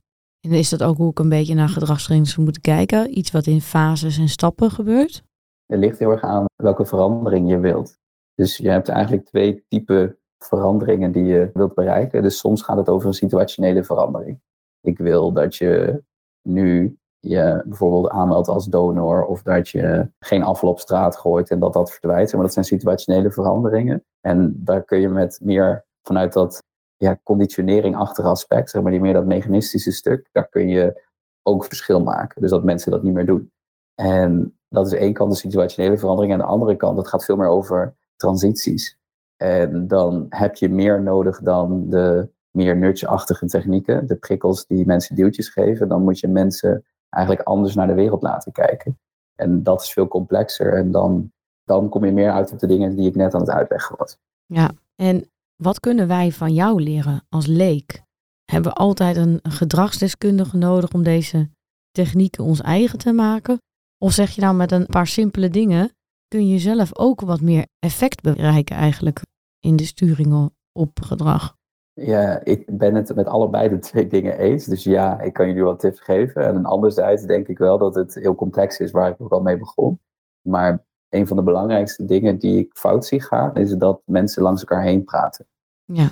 En 0.48 0.54
is 0.54 0.68
dat 0.68 0.82
ook 0.82 0.96
hoe 0.96 1.10
ik 1.10 1.18
een 1.18 1.28
beetje 1.28 1.54
naar 1.54 1.68
gedragstraining 1.68 2.30
zou 2.30 2.42
moeten 2.42 2.62
kijken? 2.62 3.18
Iets 3.18 3.30
wat 3.30 3.46
in 3.46 3.60
fases 3.60 4.18
en 4.18 4.28
stappen 4.28 4.70
gebeurt? 4.70 5.22
Het 5.66 5.78
ligt 5.78 5.98
heel 5.98 6.10
erg 6.10 6.22
aan 6.22 6.44
welke 6.56 6.84
verandering 6.84 7.50
je 7.50 7.58
wilt. 7.58 7.98
Dus 8.34 8.56
je 8.56 8.70
hebt 8.70 8.88
eigenlijk 8.88 9.26
twee 9.26 9.64
typen 9.68 10.18
veranderingen 10.38 11.12
die 11.12 11.24
je 11.24 11.50
wilt 11.52 11.74
bereiken. 11.74 12.22
Dus 12.22 12.38
soms 12.38 12.62
gaat 12.62 12.76
het 12.76 12.88
over 12.88 13.06
een 13.06 13.14
situationele 13.14 13.84
verandering. 13.84 14.40
Ik 14.80 14.98
wil 14.98 15.32
dat 15.32 15.56
je 15.56 16.02
nu 16.42 16.98
je 17.18 17.62
bijvoorbeeld 17.66 18.08
aanmeldt 18.08 18.48
als 18.48 18.66
donor 18.66 19.24
of 19.24 19.42
dat 19.42 19.68
je 19.68 20.10
geen 20.18 20.42
afval 20.42 20.70
op 20.70 20.80
straat 20.80 21.16
gooit 21.16 21.50
en 21.50 21.58
dat 21.58 21.72
dat 21.72 21.92
verdwijnt. 21.92 22.32
Maar 22.32 22.42
dat 22.42 22.52
zijn 22.52 22.64
situationele 22.64 23.30
veranderingen. 23.30 24.04
En 24.20 24.54
daar 24.64 24.84
kun 24.84 25.00
je 25.00 25.08
met 25.08 25.40
meer 25.42 25.84
vanuit 26.02 26.32
dat 26.32 26.62
ja, 26.98 27.18
conditionering-achtige 27.22 28.28
aspect, 28.28 28.70
zeg 28.70 28.82
maar, 28.82 28.90
die 28.90 29.00
meer 29.00 29.12
dat 29.12 29.26
mechanistische 29.26 29.92
stuk, 29.92 30.28
daar 30.32 30.48
kun 30.48 30.68
je 30.68 31.06
ook 31.42 31.64
verschil 31.64 32.02
maken. 32.02 32.40
Dus 32.40 32.50
dat 32.50 32.64
mensen 32.64 32.90
dat 32.90 33.02
niet 33.02 33.14
meer 33.14 33.26
doen. 33.26 33.50
En 33.94 34.58
dat 34.68 34.86
is 34.86 34.92
één 34.92 35.12
kant 35.12 35.30
de 35.30 35.36
situationele 35.36 35.98
verandering. 35.98 36.32
En 36.32 36.38
de 36.38 36.44
andere 36.44 36.76
kant, 36.76 36.96
dat 36.96 37.08
gaat 37.08 37.24
veel 37.24 37.36
meer 37.36 37.48
over 37.48 37.94
transities. 38.16 38.98
En 39.36 39.88
dan 39.88 40.26
heb 40.28 40.54
je 40.54 40.68
meer 40.68 41.02
nodig 41.02 41.40
dan 41.40 41.90
de 41.90 42.28
meer 42.50 42.76
nudge-achtige 42.76 43.46
technieken, 43.46 44.06
de 44.06 44.16
prikkels 44.16 44.66
die 44.66 44.86
mensen 44.86 45.16
duwtjes 45.16 45.48
geven. 45.48 45.88
Dan 45.88 46.02
moet 46.02 46.18
je 46.18 46.28
mensen 46.28 46.84
eigenlijk 47.08 47.46
anders 47.46 47.74
naar 47.74 47.86
de 47.86 47.94
wereld 47.94 48.22
laten 48.22 48.52
kijken. 48.52 48.98
En 49.34 49.62
dat 49.62 49.82
is 49.82 49.92
veel 49.92 50.08
complexer. 50.08 50.74
En 50.74 50.90
dan, 50.90 51.32
dan 51.64 51.88
kom 51.88 52.04
je 52.04 52.12
meer 52.12 52.30
uit 52.30 52.52
op 52.52 52.58
de 52.58 52.66
dingen 52.66 52.96
die 52.96 53.08
ik 53.08 53.14
net 53.14 53.34
aan 53.34 53.40
het 53.40 53.50
uitleggen 53.50 53.96
was. 53.98 54.18
Ja, 54.46 54.70
en 54.96 55.30
wat 55.62 55.80
kunnen 55.80 56.08
wij 56.08 56.32
van 56.32 56.54
jou 56.54 56.82
leren 56.82 57.26
als 57.28 57.46
leek? 57.46 58.02
Hebben 58.44 58.72
we 58.72 58.78
altijd 58.78 59.16
een 59.16 59.40
gedragsdeskundige 59.42 60.56
nodig 60.56 60.92
om 60.92 61.02
deze 61.02 61.50
technieken 61.90 62.44
ons 62.44 62.60
eigen 62.60 62.98
te 62.98 63.12
maken? 63.12 63.58
Of 63.98 64.12
zeg 64.12 64.30
je 64.30 64.40
nou 64.40 64.56
met 64.56 64.72
een 64.72 64.86
paar 64.86 65.06
simpele 65.06 65.48
dingen 65.48 65.90
kun 66.28 66.48
je 66.48 66.58
zelf 66.58 66.98
ook 66.98 67.20
wat 67.20 67.40
meer 67.40 67.66
effect 67.78 68.22
bereiken 68.22 68.76
eigenlijk 68.76 69.22
in 69.58 69.76
de 69.76 69.84
sturing 69.84 70.50
op 70.72 71.00
gedrag? 71.00 71.56
Ja, 71.92 72.44
ik 72.44 72.78
ben 72.78 72.94
het 72.94 73.14
met 73.14 73.26
allebei 73.26 73.68
de 73.68 73.78
twee 73.78 74.06
dingen 74.16 74.38
eens. 74.38 74.64
Dus 74.64 74.84
ja, 74.84 75.20
ik 75.20 75.32
kan 75.32 75.46
jullie 75.46 75.62
wat 75.62 75.80
tips 75.80 76.00
geven. 76.00 76.42
En 76.46 76.64
anderzijds 76.64 77.22
denk 77.22 77.48
ik 77.48 77.58
wel 77.58 77.78
dat 77.78 77.94
het 77.94 78.14
heel 78.14 78.34
complex 78.34 78.78
is, 78.78 78.90
waar 78.90 79.10
ik 79.10 79.20
ook 79.20 79.32
al 79.32 79.42
mee 79.42 79.58
begon. 79.58 80.00
Maar 80.48 80.86
een 81.08 81.26
van 81.26 81.36
de 81.36 81.42
belangrijkste 81.42 82.04
dingen 82.04 82.38
die 82.38 82.58
ik 82.58 82.70
fout 82.76 83.06
zie 83.06 83.22
gaan, 83.22 83.54
is 83.54 83.76
dat 83.76 84.00
mensen 84.04 84.42
langs 84.42 84.60
elkaar 84.60 84.82
heen 84.82 85.04
praten. 85.04 85.46
Ja. 85.84 86.08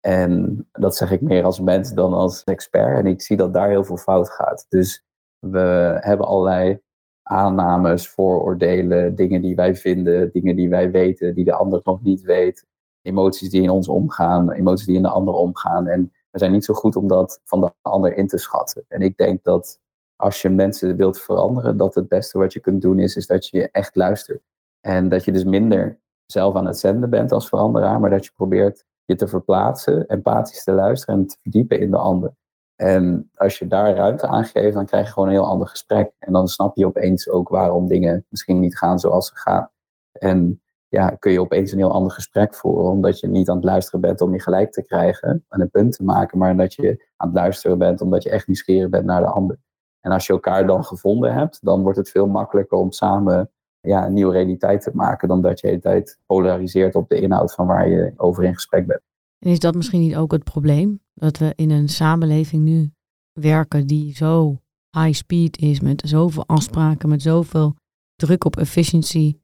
En 0.00 0.66
dat 0.72 0.96
zeg 0.96 1.10
ik 1.10 1.20
meer 1.20 1.44
als 1.44 1.60
mens 1.60 1.92
dan 1.92 2.12
als 2.12 2.44
expert. 2.44 2.98
En 2.98 3.06
ik 3.06 3.22
zie 3.22 3.36
dat 3.36 3.52
daar 3.52 3.68
heel 3.68 3.84
veel 3.84 3.96
fout 3.96 4.30
gaat. 4.30 4.66
Dus 4.68 5.04
we 5.38 5.96
hebben 6.00 6.26
allerlei 6.26 6.80
aannames, 7.22 8.08
vooroordelen, 8.08 9.14
dingen 9.14 9.42
die 9.42 9.54
wij 9.54 9.76
vinden, 9.76 10.32
dingen 10.32 10.56
die 10.56 10.68
wij 10.68 10.90
weten, 10.90 11.34
die 11.34 11.44
de 11.44 11.52
ander 11.52 11.80
nog 11.84 12.02
niet 12.02 12.22
weet, 12.22 12.66
emoties 13.02 13.50
die 13.50 13.62
in 13.62 13.70
ons 13.70 13.88
omgaan, 13.88 14.50
emoties 14.50 14.86
die 14.86 14.96
in 14.96 15.02
de 15.02 15.08
ander 15.08 15.34
omgaan. 15.34 15.86
En 15.86 16.12
we 16.30 16.38
zijn 16.38 16.52
niet 16.52 16.64
zo 16.64 16.74
goed 16.74 16.96
om 16.96 17.08
dat 17.08 17.40
van 17.44 17.60
de 17.60 17.72
ander 17.82 18.16
in 18.16 18.26
te 18.26 18.38
schatten. 18.38 18.84
En 18.88 19.00
ik 19.00 19.16
denk 19.16 19.44
dat 19.44 19.80
als 20.18 20.42
je 20.42 20.48
mensen 20.48 20.96
wilt 20.96 21.20
veranderen, 21.20 21.76
dat 21.76 21.94
het 21.94 22.08
beste 22.08 22.38
wat 22.38 22.52
je 22.52 22.60
kunt 22.60 22.82
doen 22.82 22.98
is, 22.98 23.16
is 23.16 23.26
dat 23.26 23.48
je 23.48 23.70
echt 23.70 23.96
luistert. 23.96 24.42
En 24.80 25.08
dat 25.08 25.24
je 25.24 25.32
dus 25.32 25.44
minder 25.44 26.00
zelf 26.26 26.54
aan 26.54 26.66
het 26.66 26.78
zenden 26.78 27.10
bent 27.10 27.32
als 27.32 27.48
veranderaar, 27.48 28.00
maar 28.00 28.10
dat 28.10 28.24
je 28.24 28.30
probeert 28.34 28.84
je 29.04 29.14
te 29.14 29.28
verplaatsen, 29.28 30.06
empathisch 30.06 30.64
te 30.64 30.72
luisteren 30.72 31.14
en 31.14 31.26
te 31.26 31.36
verdiepen 31.42 31.80
in 31.80 31.90
de 31.90 31.96
ander. 31.96 32.34
En 32.76 33.30
als 33.34 33.58
je 33.58 33.66
daar 33.66 33.94
ruimte 33.94 34.26
aan 34.26 34.44
geeft, 34.44 34.74
dan 34.74 34.86
krijg 34.86 35.06
je 35.06 35.12
gewoon 35.12 35.28
een 35.28 35.34
heel 35.34 35.46
ander 35.46 35.68
gesprek. 35.68 36.12
En 36.18 36.32
dan 36.32 36.48
snap 36.48 36.76
je 36.76 36.86
opeens 36.86 37.28
ook 37.28 37.48
waarom 37.48 37.88
dingen 37.88 38.26
misschien 38.28 38.60
niet 38.60 38.78
gaan 38.78 38.98
zoals 38.98 39.28
ze 39.28 39.36
gaan. 39.36 39.70
En 40.12 40.62
ja, 40.88 41.10
kun 41.10 41.32
je 41.32 41.40
opeens 41.40 41.72
een 41.72 41.78
heel 41.78 41.92
ander 41.92 42.12
gesprek 42.12 42.54
voeren, 42.54 42.90
omdat 42.90 43.20
je 43.20 43.28
niet 43.28 43.48
aan 43.48 43.56
het 43.56 43.64
luisteren 43.64 44.00
bent 44.00 44.20
om 44.20 44.32
je 44.32 44.40
gelijk 44.40 44.72
te 44.72 44.82
krijgen 44.82 45.44
en 45.48 45.60
een 45.60 45.70
punt 45.70 45.92
te 45.92 46.04
maken, 46.04 46.38
maar 46.38 46.56
dat 46.56 46.74
je 46.74 47.06
aan 47.16 47.28
het 47.28 47.36
luisteren 47.36 47.78
bent 47.78 48.00
omdat 48.00 48.22
je 48.22 48.30
echt 48.30 48.46
nieuwsgierig 48.46 48.90
bent 48.90 49.04
naar 49.04 49.20
de 49.20 49.26
ander. 49.26 49.58
En 50.00 50.12
als 50.12 50.26
je 50.26 50.32
elkaar 50.32 50.66
dan 50.66 50.84
gevonden 50.84 51.34
hebt, 51.34 51.64
dan 51.64 51.82
wordt 51.82 51.98
het 51.98 52.10
veel 52.10 52.26
makkelijker 52.26 52.78
om 52.78 52.92
samen 52.92 53.50
ja, 53.80 54.06
een 54.06 54.12
nieuwe 54.12 54.32
realiteit 54.32 54.82
te 54.82 54.90
maken 54.94 55.28
dan 55.28 55.42
dat 55.42 55.60
je 55.60 55.66
de 55.66 55.68
hele 55.68 55.82
tijd 55.82 56.18
polariseert 56.26 56.94
op 56.94 57.08
de 57.08 57.20
inhoud 57.20 57.54
van 57.54 57.66
waar 57.66 57.88
je 57.88 58.12
over 58.16 58.44
in 58.44 58.54
gesprek 58.54 58.86
bent. 58.86 59.00
En 59.38 59.50
is 59.50 59.58
dat 59.58 59.74
misschien 59.74 60.00
niet 60.00 60.16
ook 60.16 60.32
het 60.32 60.44
probleem? 60.44 61.00
Dat 61.14 61.38
we 61.38 61.52
in 61.54 61.70
een 61.70 61.88
samenleving 61.88 62.62
nu 62.62 62.92
werken 63.32 63.86
die 63.86 64.14
zo 64.14 64.58
high 64.90 65.12
speed 65.12 65.58
is, 65.58 65.80
met 65.80 66.02
zoveel 66.06 66.46
afspraken, 66.46 67.08
met 67.08 67.22
zoveel 67.22 67.74
druk 68.14 68.44
op 68.44 68.56
efficiëntie, 68.56 69.42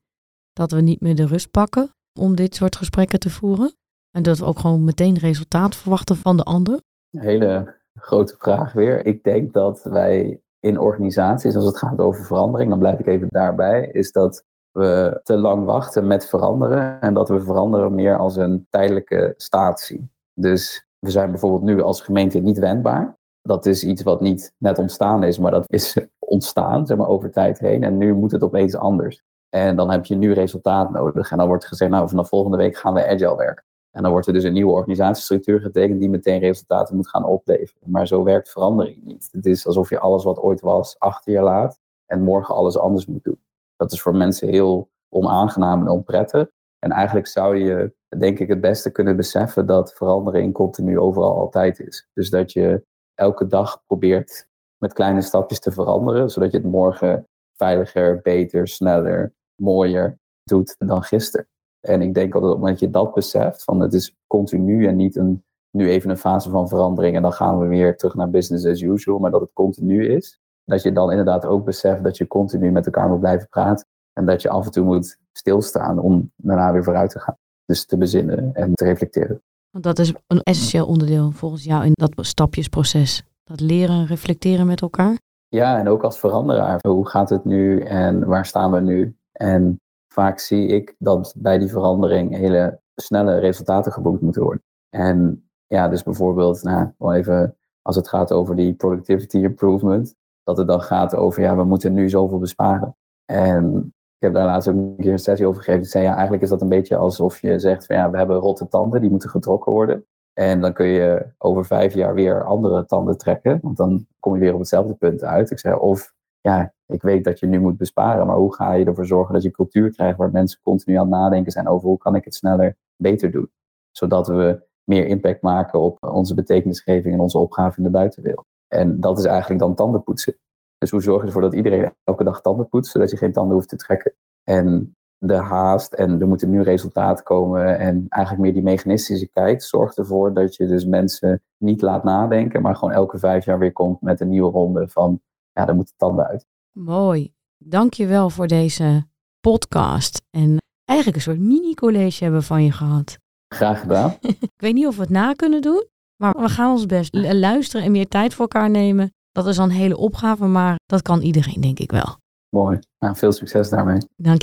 dat 0.53 0.71
we 0.71 0.81
niet 0.81 1.01
meer 1.01 1.14
de 1.14 1.27
rust 1.27 1.51
pakken 1.51 1.95
om 2.21 2.35
dit 2.35 2.55
soort 2.55 2.77
gesprekken 2.77 3.19
te 3.19 3.31
voeren? 3.31 3.75
En 4.11 4.23
dat 4.23 4.38
we 4.38 4.45
ook 4.45 4.59
gewoon 4.59 4.85
meteen 4.85 5.19
resultaat 5.19 5.77
verwachten 5.77 6.17
van 6.17 6.37
de 6.37 6.43
ander? 6.43 6.81
Een 7.11 7.21
hele 7.21 7.77
grote 7.95 8.35
vraag 8.38 8.73
weer. 8.73 9.07
Ik 9.07 9.23
denk 9.23 9.53
dat 9.53 9.83
wij 9.83 10.40
in 10.64 10.79
organisaties, 10.79 11.57
als 11.57 11.64
het 11.64 11.79
gaat 11.79 11.98
over 11.98 12.24
verandering, 12.24 12.70
dan 12.70 12.79
blijf 12.79 12.98
ik 12.98 13.07
even 13.07 13.29
daarbij, 13.31 13.88
is 13.92 14.12
dat 14.12 14.44
we 14.70 15.20
te 15.22 15.37
lang 15.37 15.64
wachten 15.64 16.07
met 16.07 16.27
veranderen 16.27 17.00
en 17.00 17.14
dat 17.14 17.29
we 17.29 17.40
veranderen 17.40 17.94
meer 17.94 18.16
als 18.18 18.37
een 18.37 18.66
tijdelijke 18.70 19.35
staat. 19.37 19.92
Dus 20.35 20.87
we 20.98 21.11
zijn 21.11 21.31
bijvoorbeeld 21.31 21.62
nu 21.62 21.83
als 21.83 22.00
gemeente 22.00 22.38
niet 22.38 22.59
wendbaar. 22.59 23.16
Dat 23.42 23.66
is 23.66 23.85
iets 23.85 24.03
wat 24.03 24.20
niet 24.20 24.53
net 24.59 24.79
ontstaan 24.79 25.22
is, 25.22 25.38
maar 25.38 25.50
dat 25.50 25.64
is 25.66 25.98
ontstaan 26.18 26.87
zeg 26.87 26.96
maar, 26.96 27.09
over 27.09 27.31
tijd 27.31 27.59
heen. 27.59 27.83
En 27.83 27.96
nu 27.96 28.14
moet 28.14 28.33
het 28.33 28.42
opeens 28.42 28.77
anders. 28.77 29.22
En 29.48 29.77
dan 29.77 29.90
heb 29.90 30.05
je 30.05 30.14
nu 30.14 30.33
resultaat 30.33 30.90
nodig. 30.90 31.31
En 31.31 31.38
dan 31.38 31.46
wordt 31.46 31.66
gezegd, 31.66 31.90
nou, 31.90 32.09
vanaf 32.09 32.29
volgende 32.29 32.57
week 32.57 32.77
gaan 32.77 32.94
we 32.94 33.09
agile 33.09 33.37
werken. 33.37 33.64
En 33.94 34.02
dan 34.02 34.11
wordt 34.11 34.26
er 34.26 34.33
dus 34.33 34.44
een 34.44 34.52
nieuwe 34.52 34.72
organisatiestructuur 34.72 35.61
getekend 35.61 36.00
die 36.00 36.09
meteen 36.09 36.38
resultaten 36.38 36.96
moet 36.96 37.09
gaan 37.09 37.24
opleveren. 37.24 37.90
Maar 37.90 38.07
zo 38.07 38.22
werkt 38.22 38.50
verandering 38.50 39.04
niet. 39.04 39.28
Het 39.33 39.46
is 39.46 39.66
alsof 39.66 39.90
je 39.90 39.98
alles 39.98 40.24
wat 40.24 40.38
ooit 40.38 40.61
was 40.61 40.98
achter 40.98 41.33
je 41.33 41.40
laat 41.40 41.80
en 42.07 42.22
morgen 42.22 42.54
alles 42.54 42.78
anders 42.78 43.07
moet 43.07 43.24
doen. 43.24 43.38
Dat 43.76 43.92
is 43.92 44.02
voor 44.02 44.16
mensen 44.16 44.48
heel 44.48 44.90
onaangenaam 45.09 45.80
en 45.80 45.88
onprettig. 45.88 46.48
En 46.78 46.90
eigenlijk 46.90 47.26
zou 47.26 47.57
je, 47.57 47.94
denk 48.18 48.38
ik, 48.38 48.48
het 48.48 48.61
beste 48.61 48.90
kunnen 48.90 49.16
beseffen 49.16 49.66
dat 49.66 49.94
verandering 49.94 50.52
continu 50.52 50.98
overal 50.98 51.37
altijd 51.38 51.80
is. 51.80 52.09
Dus 52.12 52.30
dat 52.30 52.52
je 52.52 52.85
elke 53.14 53.46
dag 53.46 53.83
probeert 53.87 54.48
met 54.78 54.92
kleine 54.92 55.22
stapjes 55.22 55.61
te 55.61 55.72
veranderen, 55.72 56.30
zodat 56.30 56.50
je 56.50 56.57
het 56.57 56.66
morgen 56.66 57.28
veiliger, 57.57 58.20
beter, 58.22 58.68
sneller, 58.68 59.35
mooier 59.62 60.18
doet 60.42 60.74
dan 60.78 61.02
gisteren. 61.02 61.48
En 61.85 62.03
ik 62.03 62.14
denk 62.14 62.33
dat 62.33 62.42
op 62.42 62.49
het 62.49 62.59
moment 62.59 62.81
dat 62.81 62.88
je 62.88 62.94
dat 62.94 63.14
beseft, 63.14 63.64
van 63.64 63.81
het 63.81 63.92
is 63.92 64.16
continu 64.27 64.87
en 64.87 64.97
niet 64.97 65.16
een, 65.16 65.44
nu 65.70 65.88
even 65.88 66.11
een 66.11 66.16
fase 66.16 66.51
van 66.51 66.68
verandering 66.68 67.16
en 67.16 67.23
dan 67.23 67.33
gaan 67.33 67.59
we 67.59 67.66
weer 67.66 67.97
terug 67.97 68.14
naar 68.14 68.31
business 68.31 68.66
as 68.66 68.81
usual, 68.81 69.18
maar 69.18 69.31
dat 69.31 69.40
het 69.40 69.53
continu 69.53 70.07
is, 70.07 70.40
dat 70.64 70.83
je 70.83 70.92
dan 70.92 71.11
inderdaad 71.11 71.47
ook 71.47 71.64
beseft 71.64 72.05
dat 72.05 72.16
je 72.16 72.27
continu 72.27 72.70
met 72.70 72.87
elkaar 72.87 73.09
moet 73.09 73.20
blijven 73.20 73.49
praten 73.49 73.87
en 74.12 74.27
dat 74.27 74.42
je 74.42 74.49
af 74.49 74.64
en 74.64 74.70
toe 74.70 74.85
moet 74.85 75.18
stilstaan 75.33 75.99
om 75.99 76.33
daarna 76.37 76.73
weer 76.73 76.85
vooruit 76.85 77.11
te 77.11 77.20
gaan. 77.20 77.37
Dus 77.64 77.87
te 77.87 77.97
bezinnen 77.97 78.55
en 78.55 78.75
te 78.75 78.85
reflecteren. 78.85 79.42
Want 79.70 79.85
dat 79.85 79.99
is 79.99 80.12
een 80.27 80.42
essentieel 80.42 80.87
onderdeel 80.87 81.31
volgens 81.31 81.64
jou 81.64 81.85
in 81.85 81.92
dat 81.92 82.27
stapjesproces. 82.27 83.23
Dat 83.44 83.61
leren 83.61 83.97
en 83.97 84.07
reflecteren 84.07 84.66
met 84.66 84.81
elkaar. 84.81 85.18
Ja, 85.49 85.79
en 85.79 85.88
ook 85.88 86.03
als 86.03 86.18
veranderaar. 86.18 86.79
Hoe 86.88 87.09
gaat 87.09 87.31
het 87.31 87.44
nu 87.44 87.81
en 87.81 88.27
waar 88.27 88.47
staan 88.47 88.73
we 88.73 88.81
nu? 88.81 89.16
En 89.33 89.81
vaak 90.14 90.38
zie 90.38 90.66
ik 90.66 90.94
dat 90.98 91.35
bij 91.37 91.59
die 91.59 91.68
verandering 91.68 92.37
hele 92.37 92.81
snelle 92.94 93.38
resultaten 93.38 93.92
geboekt 93.92 94.20
moeten 94.20 94.42
worden. 94.42 94.62
En 94.90 95.48
ja, 95.66 95.88
dus 95.88 96.03
bijvoorbeeld, 96.03 96.62
nou, 96.62 97.14
even 97.14 97.57
als 97.83 97.96
het 97.96 98.09
gaat 98.09 98.33
over 98.33 98.57
die 98.57 98.74
productivity 98.74 99.38
improvement, 99.38 100.14
dat 100.42 100.57
het 100.57 100.66
dan 100.66 100.81
gaat 100.81 101.14
over, 101.14 101.42
ja, 101.42 101.57
we 101.57 101.64
moeten 101.64 101.92
nu 101.92 102.09
zoveel 102.09 102.38
besparen. 102.38 102.96
En 103.24 103.92
ik 104.16 104.20
heb 104.20 104.35
daar 104.35 104.46
laatst 104.46 104.68
ook 104.68 104.74
een 104.74 104.96
keer 104.98 105.12
een 105.12 105.18
sessie 105.18 105.46
over 105.46 105.62
gegeven. 105.62 105.83
Ik 105.83 105.90
zei, 105.90 106.05
ja, 106.05 106.12
eigenlijk 106.12 106.42
is 106.42 106.48
dat 106.48 106.62
een 106.62 106.68
beetje 106.68 106.96
alsof 106.96 107.40
je 107.40 107.59
zegt, 107.59 107.87
van, 107.87 107.96
ja, 107.96 108.11
we 108.11 108.16
hebben 108.16 108.37
rotte 108.37 108.68
tanden, 108.68 109.00
die 109.00 109.11
moeten 109.11 109.31
getrokken 109.31 109.72
worden. 109.72 110.07
En 110.33 110.61
dan 110.61 110.72
kun 110.72 110.87
je 110.87 111.27
over 111.38 111.64
vijf 111.64 111.94
jaar 111.94 112.14
weer 112.14 112.44
andere 112.44 112.85
tanden 112.85 113.18
trekken, 113.18 113.59
want 113.62 113.77
dan 113.77 114.07
kom 114.20 114.35
je 114.35 114.40
weer 114.40 114.53
op 114.53 114.59
hetzelfde 114.59 114.94
punt 114.94 115.24
uit. 115.24 115.50
Ik 115.50 115.59
zei, 115.59 115.74
of 115.74 116.12
ja, 116.48 116.74
ik 116.87 117.02
weet 117.02 117.24
dat 117.24 117.38
je 117.38 117.46
nu 117.46 117.61
moet 117.61 117.76
besparen, 117.76 118.26
maar 118.26 118.37
hoe 118.37 118.54
ga 118.54 118.72
je 118.72 118.85
ervoor 118.85 119.07
zorgen 119.07 119.35
dat 119.35 119.42
je 119.42 119.50
cultuur 119.50 119.90
krijgt 119.90 120.18
waar 120.18 120.30
mensen 120.30 120.61
continu 120.62 120.96
aan 120.96 121.11
het 121.11 121.14
nadenken 121.14 121.52
zijn 121.52 121.68
over 121.68 121.88
hoe 121.88 121.98
kan 121.98 122.14
ik 122.14 122.24
het 122.24 122.35
sneller 122.35 122.76
beter 122.96 123.30
doen? 123.30 123.50
Zodat 123.90 124.26
we 124.26 124.62
meer 124.85 125.07
impact 125.07 125.42
maken 125.42 125.80
op 125.80 126.02
onze 126.02 126.35
betekenisgeving 126.35 127.14
en 127.14 127.20
onze 127.20 127.38
opgave 127.38 127.78
in 127.78 127.85
de 127.85 127.90
buitenwereld. 127.90 128.46
En 128.68 129.00
dat 129.00 129.18
is 129.18 129.24
eigenlijk 129.24 129.61
dan 129.61 129.74
tandenpoetsen. 129.74 130.37
Dus 130.78 130.90
hoe 130.90 131.02
zorg 131.02 131.20
je 131.20 131.26
ervoor 131.26 131.42
dat 131.42 131.54
iedereen 131.54 131.92
elke 132.04 132.24
dag 132.24 132.40
tanden 132.40 132.68
poetst, 132.68 132.92
zodat 132.92 133.11
je 133.11 133.16
geen 133.16 133.33
tanden 133.33 133.54
hoeft 133.54 133.68
te 133.68 133.76
trekken. 133.76 134.14
En 134.42 134.96
de 135.18 135.35
haast 135.35 135.92
en 135.92 136.20
er 136.20 136.28
moeten 136.28 136.50
nu 136.50 136.62
resultaten 136.62 137.24
komen 137.24 137.78
en 137.78 138.07
eigenlijk 138.09 138.42
meer 138.42 138.52
die 138.52 138.62
mechanistische 138.62 139.28
kijk 139.28 139.62
zorgt 139.62 139.98
ervoor 139.98 140.35
dat 140.35 140.57
je 140.57 140.66
dus 140.66 140.85
mensen 140.85 141.42
niet 141.57 141.83
laat 141.83 142.04
nadenken, 142.04 142.62
maar 142.62 142.76
gewoon 142.76 142.94
elke 142.94 143.18
vijf 143.18 143.44
jaar 143.44 143.59
weer 143.59 143.72
komt 143.72 144.00
met 144.00 144.20
een 144.20 144.28
nieuwe 144.28 144.50
ronde 144.50 144.88
van 144.88 145.20
ja, 145.55 145.69
er 145.69 145.75
moeten 145.75 145.95
tanden 145.97 146.27
uit. 146.27 146.47
Mooi. 146.73 147.35
Dank 147.59 147.95
je 147.95 148.07
wel 148.07 148.31
voor 148.31 148.47
deze 148.47 149.07
podcast. 149.40 150.23
En 150.31 150.59
eigenlijk 150.85 151.19
een 151.19 151.25
soort 151.25 151.40
mini-college 151.40 152.25
hebben 152.25 152.43
van 152.43 152.64
je 152.64 152.73
gehad. 152.73 153.19
Graag 153.49 153.81
gedaan. 153.81 154.17
Ik 154.55 154.61
weet 154.61 154.75
niet 154.75 154.87
of 154.87 154.97
we 154.97 155.01
het 155.01 155.11
na 155.11 155.33
kunnen 155.33 155.62
doen, 155.62 155.88
maar 156.17 156.33
we 156.33 156.49
gaan 156.49 156.71
ons 156.71 156.87
best 156.87 157.14
luisteren 157.14 157.87
en 157.87 157.93
meer 157.93 158.09
tijd 158.09 158.35
voor 158.35 158.49
elkaar 158.49 158.71
nemen. 158.71 159.12
Dat 159.33 159.47
is 159.47 159.57
dan 159.57 159.69
een 159.69 159.77
hele 159.77 159.97
opgave, 159.97 160.47
maar 160.47 160.77
dat 160.87 161.03
kan 161.03 161.21
iedereen, 161.21 161.61
denk 161.61 161.79
ik 161.79 161.90
wel. 161.90 162.17
Mooi. 162.49 162.79
Nou, 162.99 163.17
veel 163.17 163.33
succes 163.33 163.69
daarmee. 163.69 163.99
Dank 164.17 164.43